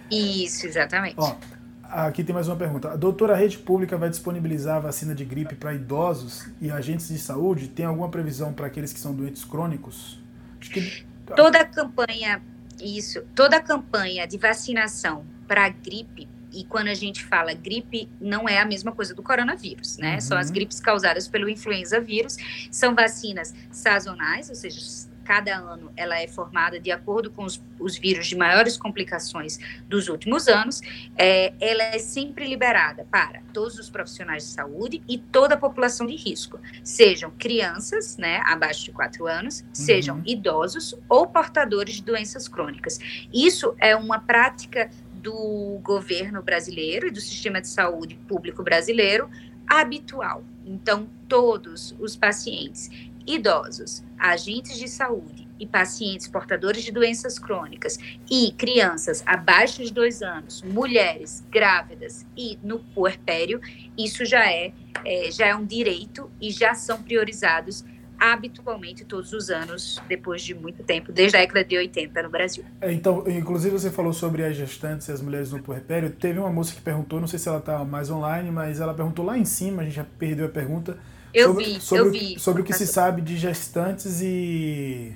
[0.09, 1.15] Isso, exatamente.
[1.17, 1.35] Ó,
[1.83, 2.91] aqui tem mais uma pergunta.
[2.91, 7.19] A doutora Rede Pública vai disponibilizar a vacina de gripe para idosos e agentes de
[7.19, 7.67] saúde?
[7.67, 10.19] Tem alguma previsão para aqueles que são doentes crônicos?
[10.59, 11.35] Acho que Tá.
[11.35, 12.41] Toda a campanha,
[12.81, 18.47] isso, toda a campanha de vacinação para gripe, e quando a gente fala gripe, não
[18.47, 20.15] é a mesma coisa do coronavírus, né?
[20.15, 20.21] Uhum.
[20.21, 22.37] São as gripes causadas pelo influenza vírus,
[22.71, 24.79] são vacinas sazonais, ou seja,
[25.27, 30.07] cada ano ela é formada de acordo com os, os vírus de maiores complicações dos
[30.07, 30.79] últimos anos,
[31.17, 36.07] é, ela é sempre liberada para todos os profissionais de saúde e toda a população
[36.07, 39.67] de risco, sejam crianças, né, abaixo de 4 anos, uhum.
[39.73, 42.97] sejam idosos ou portadores de doenças crônicas.
[43.33, 49.29] Isso é uma prática do governo brasileiro e do sistema de saúde público brasileiro
[49.67, 50.41] habitual.
[50.65, 52.89] Então, todos os pacientes
[53.27, 57.99] idosos, agentes de saúde e pacientes portadores de doenças crônicas
[58.29, 63.59] e crianças abaixo de dois anos, mulheres grávidas e no puerpério,
[63.97, 64.71] isso já é,
[65.03, 67.83] é já é um direito e já são priorizados
[68.19, 72.63] habitualmente todos os anos, depois de muito tempo, desde a década de 80 no Brasil.
[72.81, 76.09] É, então, inclusive você falou sobre as gestantes e as mulheres no puerpério.
[76.09, 79.23] Teve uma moça que perguntou, não sei se ela está mais online, mas ela perguntou
[79.23, 80.97] lá em cima, a gente já perdeu a pergunta,
[81.37, 82.39] Eu sobre, vi, sobre, eu vi.
[82.39, 85.15] Sobre o que se sabe de gestantes e.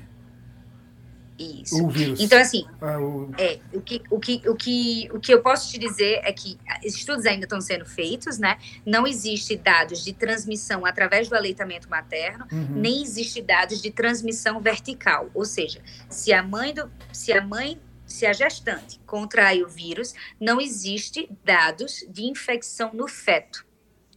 [1.40, 1.84] Isso.
[1.84, 2.20] O vírus.
[2.20, 3.32] Então, assim, ah, o...
[3.36, 6.56] É, o, que, o, que, o, que, o que eu posso te dizer é que
[6.84, 8.60] estudos ainda estão sendo feitos, né?
[8.86, 12.68] Não existe dados de transmissão através do aleitamento materno, uhum.
[12.76, 15.32] nem existe dados de transmissão vertical.
[15.34, 16.92] Ou seja, se a mãe do.
[17.12, 23.08] Se a mãe se a gestante contrai o vírus, não existe dados de infecção no
[23.08, 23.66] feto,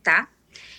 [0.02, 0.28] tá?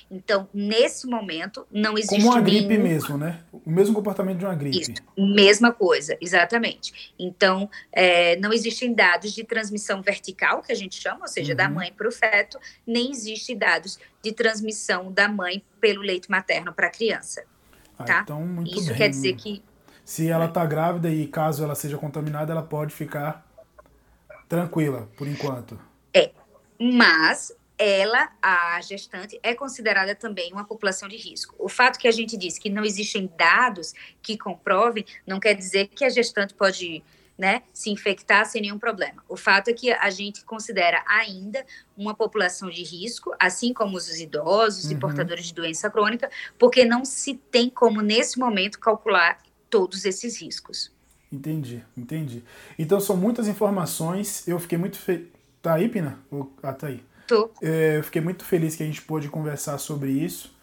[0.10, 2.16] Então, nesse momento, não existe.
[2.22, 3.42] Como uma gripe mesmo, né?
[3.52, 4.80] O mesmo comportamento de uma gripe.
[4.80, 7.14] Isso, mesma coisa, exatamente.
[7.18, 11.58] Então, é, não existem dados de transmissão vertical, que a gente chama, ou seja, uhum.
[11.58, 16.72] da mãe para o feto, nem existe dados de transmissão da mãe pelo leite materno
[16.72, 17.44] para a criança.
[17.98, 18.22] Ah, tá?
[18.24, 18.98] Então, muito Isso bem.
[18.98, 19.64] quer dizer que.
[20.04, 23.44] Se ela está grávida e caso ela seja contaminada, ela pode ficar
[24.48, 25.80] tranquila, por enquanto.
[26.14, 26.30] É.
[26.80, 31.56] Mas ela, a gestante, é considerada também uma população de risco.
[31.60, 35.88] O fato que a gente diz que não existem dados que comprovem, não quer dizer
[35.88, 37.04] que a gestante pode
[37.38, 39.24] né, se infectar sem nenhum problema.
[39.28, 41.66] O fato é que a gente considera ainda
[41.98, 44.92] uma população de risco, assim como os idosos uhum.
[44.92, 49.38] e portadores de doença crônica, porque não se tem como, nesse momento, calcular
[49.70, 50.94] todos esses riscos.
[51.32, 52.44] Entendi, entendi.
[52.80, 54.48] Então são muitas informações.
[54.48, 55.28] Eu fiquei muito feliz.
[55.62, 56.20] Tá aí, Pina?
[56.64, 57.04] Ah, tá aí.
[57.28, 57.50] Tô.
[57.62, 60.56] É, eu fiquei muito feliz que a gente pôde conversar sobre isso.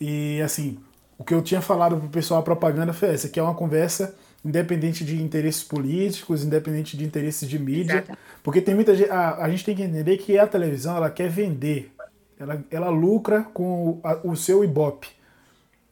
[0.00, 0.78] E, assim,
[1.18, 4.14] o que eu tinha falado pro pessoal, a propaganda foi essa, que é uma conversa
[4.44, 8.04] independente de interesses políticos, independente de interesses de mídia.
[8.04, 8.18] Exato.
[8.42, 9.10] Porque tem muita gente.
[9.10, 11.92] A, a gente tem que entender que a televisão, ela quer vender.
[12.38, 15.08] Ela, ela lucra com o, a, o seu Ibope.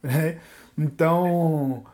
[0.02, 0.38] Né?
[0.76, 1.84] Então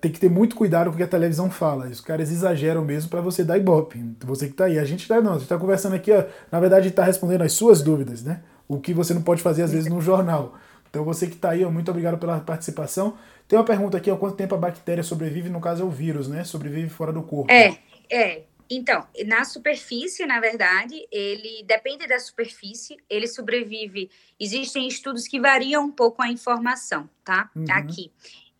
[0.00, 1.86] tem que ter muito cuidado com o que a televisão fala.
[1.86, 4.02] Os caras exageram mesmo para você dar ibope.
[4.24, 4.78] Você que tá aí.
[4.78, 7.52] A gente tá, não, a gente tá conversando aqui, ó, na verdade, está respondendo as
[7.52, 8.42] suas dúvidas, né?
[8.66, 10.58] O que você não pode fazer às vezes no jornal.
[10.90, 13.16] Então você que está aí, ó, muito obrigado pela participação.
[13.46, 16.26] Tem uma pergunta aqui, ó, quanto tempo a bactéria sobrevive, no caso é o vírus,
[16.26, 16.42] né?
[16.42, 17.52] Sobrevive fora do corpo.
[17.52, 17.78] É,
[18.10, 18.42] é.
[18.68, 24.10] Então, na superfície, na verdade, ele depende da superfície, ele sobrevive.
[24.40, 27.50] Existem estudos que variam um pouco a informação, tá?
[27.54, 27.66] Uhum.
[27.70, 28.10] Aqui.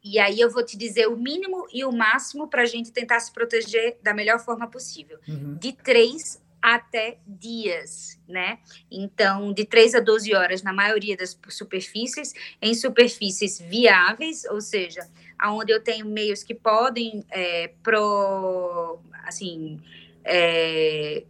[0.02, 3.20] E aí eu vou te dizer o mínimo e o máximo para a gente tentar
[3.20, 5.18] se proteger da melhor forma possível.
[5.28, 5.54] Uhum.
[5.54, 8.60] De três até dias, né?
[8.88, 12.32] Então, de 3 a 12 horas na maioria das superfícies,
[12.62, 19.82] em superfícies viáveis, ou seja, aonde eu tenho meios que podem é, pro, assim,
[20.24, 21.24] é,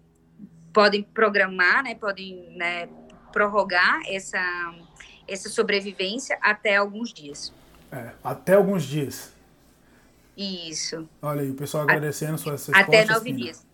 [0.71, 1.95] podem programar, né?
[1.95, 2.91] Podem né,
[3.33, 4.75] prorrogar essa,
[5.27, 7.55] essa sobrevivência até alguns dias.
[7.93, 9.33] É, até alguns dias.
[10.37, 11.07] Isso.
[11.21, 13.67] Olha aí, o pessoal agradecendo suas Até nove dias.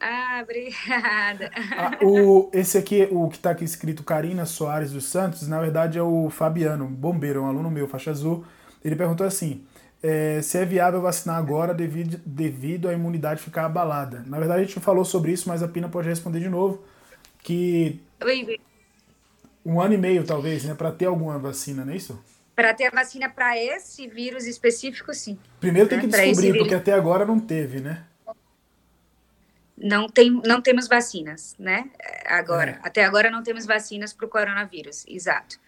[0.00, 1.50] Ah, obrigada.
[1.76, 5.98] Ah, o, esse aqui, o que está aqui escrito Karina Soares dos Santos, na verdade
[5.98, 8.44] é o Fabiano, bombeiro, um aluno meu, faixa azul.
[8.84, 9.64] Ele perguntou assim:
[10.02, 14.24] é, se é viável vacinar agora devido, devido à imunidade ficar abalada.
[14.26, 16.82] Na verdade, a gente falou sobre isso, mas a Pina pode responder de novo.
[17.38, 18.00] Que.
[19.64, 22.20] Um ano e meio, talvez, né, para ter alguma vacina, não é isso?
[22.54, 25.38] Para ter a vacina para esse vírus específico, sim.
[25.58, 26.26] Primeiro tem que né?
[26.26, 28.04] descobrir, porque até agora não teve, né?
[29.76, 31.90] Não, tem, não temos vacinas, né?
[32.26, 32.86] Agora, é.
[32.86, 35.58] até agora não temos vacinas para o coronavírus, exato.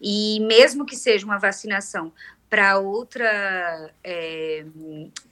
[0.00, 2.12] E mesmo que seja uma vacinação
[2.48, 4.64] para outra, é,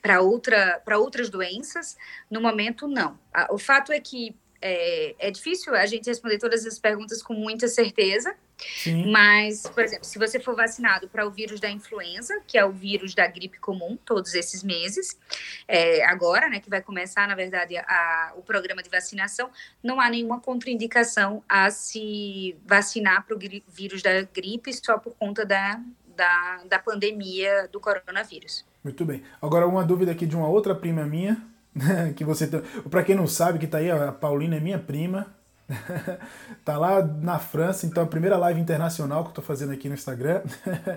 [0.00, 1.96] para outra, para outras doenças,
[2.28, 3.16] no momento não.
[3.50, 7.68] O fato é que é, é difícil a gente responder todas as perguntas com muita
[7.68, 8.34] certeza,
[8.76, 9.10] Sim.
[9.10, 12.72] Mas, por exemplo, se você for vacinado para o vírus da influenza, que é o
[12.72, 15.18] vírus da gripe comum, todos esses meses,
[15.66, 19.50] é, agora, né, que vai começar, na verdade, a, o programa de vacinação,
[19.82, 23.38] não há nenhuma contraindicação a se vacinar para o
[23.68, 25.80] vírus da gripe só por conta da,
[26.16, 28.64] da, da pandemia do coronavírus.
[28.82, 29.22] Muito bem.
[29.40, 31.40] Agora, uma dúvida aqui de uma outra prima minha,
[32.16, 32.48] que você.
[32.90, 35.34] Para quem não sabe, que está aí, a Paulina é minha prima,
[36.64, 39.94] tá lá na França, então a primeira live internacional que eu tô fazendo aqui no
[39.94, 40.42] Instagram.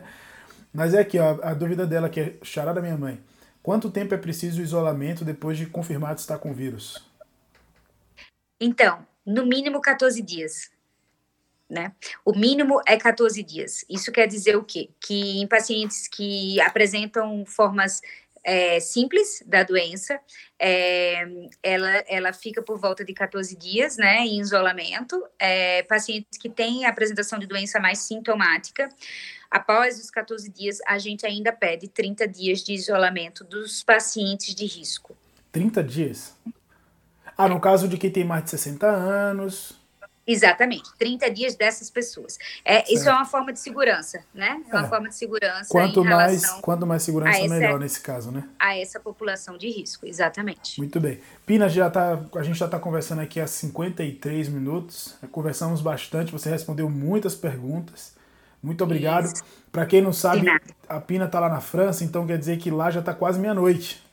[0.74, 3.20] Mas é aqui, ó, a dúvida dela que é chará da minha mãe.
[3.64, 7.04] Quanto tempo é preciso o isolamento depois de confirmado estar com vírus?
[8.60, 10.70] Então, no mínimo 14 dias.
[11.68, 11.94] Né?
[12.24, 13.84] O mínimo é 14 dias.
[13.90, 14.92] Isso quer dizer o quê?
[15.00, 18.02] Que em pacientes que apresentam formas
[18.46, 20.20] é, simples da doença,
[20.60, 21.28] é,
[21.64, 25.22] ela, ela fica por volta de 14 dias, né, em isolamento.
[25.40, 28.88] É, pacientes que têm apresentação de doença mais sintomática,
[29.50, 34.66] após os 14 dias, a gente ainda pede 30 dias de isolamento dos pacientes de
[34.66, 35.18] risco.
[35.52, 36.36] 30 dias?
[37.36, 39.84] Ah, no caso de quem tem mais de 60 anos.
[40.28, 42.40] Exatamente, 30 dias dessas pessoas.
[42.64, 44.60] É, isso é uma forma de segurança, né?
[44.68, 44.90] É uma é.
[44.90, 45.70] forma de segurança.
[45.70, 48.44] Quanto mais, quanto mais segurança, essa, melhor nesse caso, né?
[48.58, 50.80] A essa população de risco, exatamente.
[50.80, 51.20] Muito bem.
[51.46, 55.16] Pina, já tá, a gente já está conversando aqui há 53 minutos.
[55.32, 58.16] Conversamos bastante, você respondeu muitas perguntas.
[58.64, 59.32] Muito obrigado.
[59.72, 60.48] Para quem não sabe,
[60.90, 64.04] a Pina está lá na França, então quer dizer que lá já está quase meia-noite.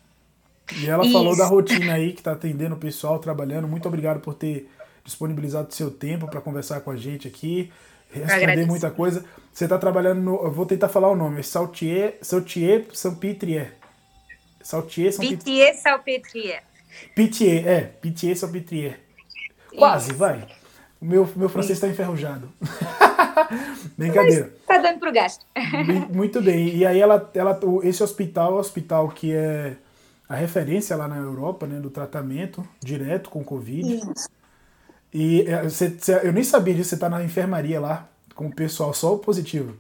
[0.77, 1.13] E ela Isso.
[1.13, 3.67] falou da rotina aí, que está atendendo o pessoal, trabalhando.
[3.67, 4.69] Muito obrigado por ter
[5.05, 7.73] disponibilizado seu tempo para conversar com a gente aqui,
[8.11, 9.25] responder muita coisa.
[9.53, 10.45] Você está trabalhando no.
[10.45, 11.43] Eu vou tentar falar o nome.
[11.43, 13.75] Saltier, Saltier Saint-Pitrier.
[14.63, 15.75] Saltier Saint-Pitrier.
[15.77, 16.63] Salpetrier.
[17.15, 17.81] Pitié, é.
[17.81, 19.01] Pitié Salpetrier.
[19.77, 20.47] Quase, vai.
[21.01, 22.53] O meu, meu francês está enferrujado.
[23.99, 24.53] Brincadeira.
[24.61, 25.45] Está dando pro gasto.
[26.11, 26.77] Muito bem.
[26.77, 29.75] E aí ela, ela, esse hospital o hospital que é
[30.29, 33.97] a referência lá na Europa, né, do tratamento direto com Covid.
[33.97, 34.29] Isso.
[35.13, 38.55] E é, você, você, eu nem sabia disso, você está na enfermaria lá com o
[38.55, 39.77] pessoal só positivo.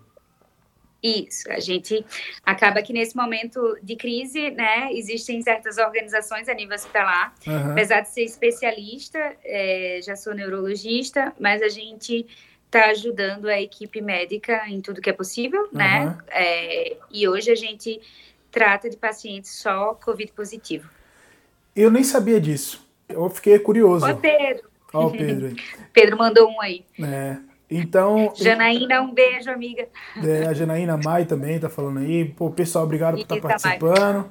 [1.03, 2.05] Isso, a gente
[2.45, 7.73] acaba que nesse momento de crise, né, existem certas organizações a nível hospitalar, uhum.
[7.73, 12.25] apesar de ser especialista, é, já sou neurologista, mas a gente
[12.67, 15.69] está ajudando a equipe médica em tudo que é possível, uhum.
[15.73, 18.01] né, é, e hoje a gente
[18.53, 20.89] trata de pacientes só Covid positivo.
[21.75, 24.07] Eu nem sabia disso, eu fiquei curioso.
[24.07, 24.15] Ô
[24.93, 25.55] Ó, o Pedro.
[25.93, 26.85] Pedro mandou um aí.
[27.01, 27.37] É.
[27.71, 28.33] Então.
[28.37, 29.89] Janaína, um beijo, amiga.
[30.23, 32.25] É, a Janaína Mai também tá falando aí.
[32.25, 34.27] Pô, pessoal, obrigado por estar tá participando.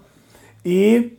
[0.63, 1.17] E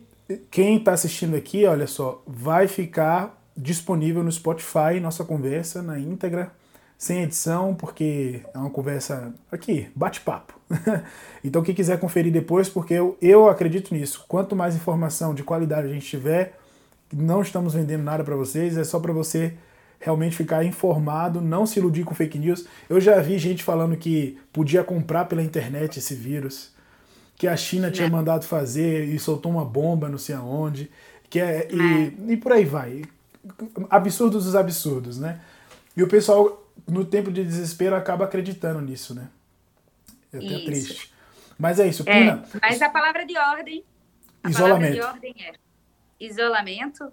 [0.49, 6.51] quem está assistindo aqui, olha só, vai ficar disponível no Spotify nossa conversa na íntegra,
[6.97, 10.53] sem edição, porque é uma conversa aqui, bate-papo.
[11.43, 14.23] então, quem quiser conferir depois, porque eu, eu acredito nisso.
[14.27, 16.57] Quanto mais informação de qualidade a gente tiver,
[17.13, 19.53] não estamos vendendo nada para vocês, é só para você
[19.99, 22.65] realmente ficar informado, não se iludir com fake news.
[22.89, 26.73] Eu já vi gente falando que podia comprar pela internet esse vírus,
[27.37, 30.91] que a China tinha mandado fazer e soltou uma bomba não sei aonde,
[31.29, 31.81] que é, e,
[32.29, 32.33] é.
[32.33, 33.03] e por aí vai.
[33.89, 35.39] Absurdos dos absurdos, né?
[35.95, 39.29] E o pessoal, no tempo de desespero, acaba acreditando nisso, né?
[40.31, 40.65] É até isso.
[40.65, 41.13] triste.
[41.57, 42.43] Mas é isso, Pina.
[42.53, 43.83] É, mas a palavra de ordem.
[44.43, 44.97] A isolamento.
[44.97, 45.62] palavra de ordem é
[46.19, 47.11] isolamento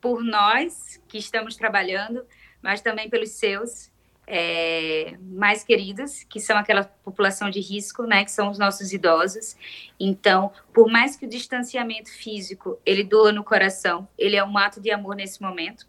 [0.00, 2.26] por nós que estamos trabalhando,
[2.60, 3.92] mas também pelos seus
[4.26, 9.56] é, mais queridos, que são aquela população de risco, né, que são os nossos idosos.
[9.98, 14.80] Então, por mais que o distanciamento físico ele doa no coração, ele é um ato
[14.80, 15.86] de amor nesse momento.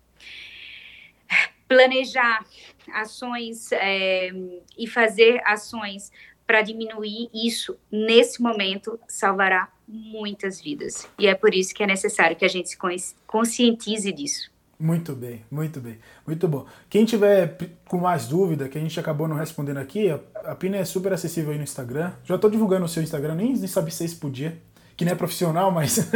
[1.67, 2.45] Planejar
[2.93, 4.31] ações é,
[4.77, 6.11] e fazer ações
[6.45, 11.07] para diminuir isso nesse momento salvará muitas vidas.
[11.17, 12.77] E é por isso que é necessário que a gente se
[13.25, 14.51] conscientize disso.
[14.79, 16.65] Muito bem, muito bem, muito bom.
[16.89, 17.57] Quem tiver
[17.87, 20.09] com mais dúvida, que a gente acabou não respondendo aqui,
[20.43, 22.11] a Pina é super acessível aí no Instagram.
[22.25, 24.57] Já estou divulgando o seu Instagram, nem, nem sabia se podia,
[24.97, 26.09] que não é profissional, mas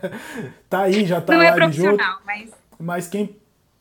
[0.70, 2.24] tá aí, já tá não é lá é profissional, junto.
[2.24, 2.50] Mas...
[2.78, 3.36] mas quem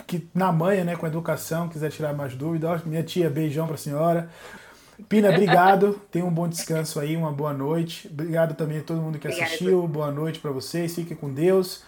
[0.08, 4.30] que na manha, né, com educação, quiser tirar mais dúvida, minha tia, beijão pra senhora.
[5.08, 6.02] Pina, obrigado.
[6.12, 8.08] Tenha um bom descanso aí, uma boa noite.
[8.08, 9.52] Obrigado também a todo mundo que Obrigada.
[9.52, 9.88] assistiu.
[9.88, 10.96] Boa noite para vocês.
[10.96, 11.84] Fiquem com Deus.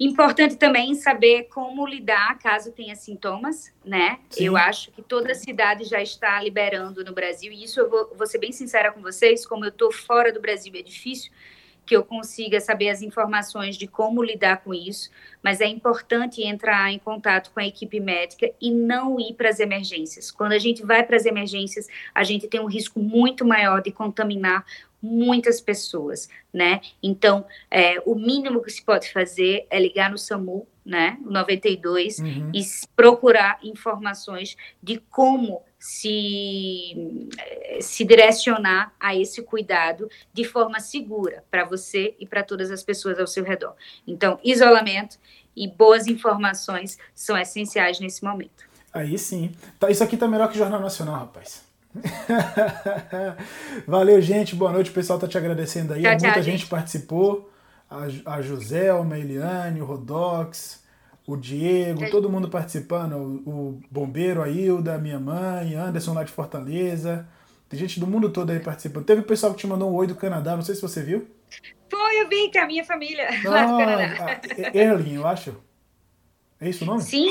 [0.00, 4.18] Importante também saber como lidar caso tenha sintomas, né?
[4.30, 4.46] Sim.
[4.46, 8.10] Eu acho que toda a cidade já está liberando no Brasil, e isso eu vou,
[8.16, 11.30] vou ser bem sincera com vocês, como eu estou fora do Brasil é difícil,
[11.90, 15.10] que eu consiga saber as informações de como lidar com isso,
[15.42, 19.58] mas é importante entrar em contato com a equipe médica e não ir para as
[19.58, 20.30] emergências.
[20.30, 23.90] Quando a gente vai para as emergências, a gente tem um risco muito maior de
[23.90, 24.64] contaminar
[25.02, 26.80] muitas pessoas, né?
[27.02, 32.52] Então, é, o mínimo que se pode fazer é ligar no SAMU, né, 92, uhum.
[32.54, 32.60] e
[32.94, 37.26] procurar informações de como se,
[37.80, 43.18] se direcionar a esse cuidado de forma segura para você e para todas as pessoas
[43.18, 43.74] ao seu redor.
[44.06, 45.18] Então, isolamento
[45.56, 48.68] e boas informações são essenciais nesse momento.
[48.92, 49.52] Aí sim.
[49.78, 51.62] Tá, isso aqui tá melhor que Jornal Nacional, rapaz.
[53.86, 54.54] Valeu, gente.
[54.54, 54.90] Boa noite.
[54.90, 56.02] O pessoal tá te agradecendo aí.
[56.02, 57.50] Tchau, Muita tchau, gente, gente participou.
[57.88, 60.79] A, a Joselma, a Eliane, o Rodox,
[61.32, 66.32] o Diego, todo mundo participando, o, o Bombeiro, a Hilda, minha mãe, Anderson lá de
[66.32, 67.28] Fortaleza.
[67.68, 69.04] Tem gente do mundo todo aí participando.
[69.04, 71.28] Teve o pessoal que te mandou um oi do Canadá, não sei se você viu.
[71.88, 74.40] Foi, eu vi, que é a minha família lá do Canadá.
[74.74, 75.56] Erling, eu acho.
[76.60, 77.02] É isso o nome?
[77.02, 77.30] Sim,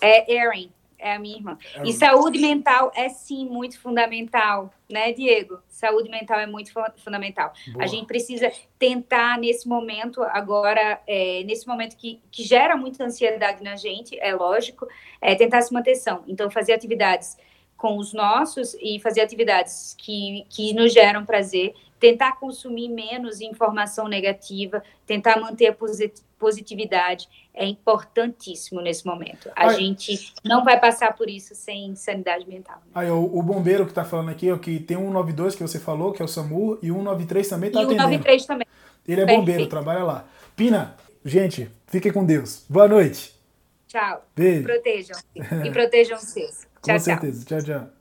[0.00, 0.70] é Erin.
[0.98, 1.58] É a minha irmã.
[1.74, 5.60] É e saúde mental é sim muito fundamental, né, Diego?
[5.68, 7.52] Saúde mental é muito fundamental.
[7.72, 7.84] Boa.
[7.84, 13.62] A gente precisa tentar nesse momento, agora, é, nesse momento que, que gera muita ansiedade
[13.62, 14.86] na gente, é lógico,
[15.20, 16.24] é tentar se manter são.
[16.26, 17.36] Então, fazer atividades
[17.76, 24.08] com os nossos e fazer atividades que, que nos geram prazer, tentar consumir menos informação
[24.08, 25.76] negativa, tentar manter a
[26.38, 29.50] positividade é importantíssimo nesse momento.
[29.56, 32.76] A gente não vai passar por isso sem sanidade mental.
[32.76, 32.92] Né?
[32.94, 35.78] Aí, o, o, bombeiro que está falando aqui, ó, que tem um 192 que você
[35.78, 38.00] falou, que é o SAMU, e o 193 também está atendendo.
[38.00, 38.66] E o 193 também.
[39.06, 39.40] Ele é Perfeito.
[39.40, 40.28] bombeiro, trabalha lá.
[40.54, 42.64] Pina, gente, fiquem com Deus.
[42.68, 43.34] Boa noite.
[43.88, 44.22] Tchau.
[44.36, 44.64] Beijo.
[44.64, 45.16] Protejam.
[45.34, 46.68] e protejam os seus.
[46.80, 47.44] Com certeza.
[47.44, 47.97] Tchau, tchau.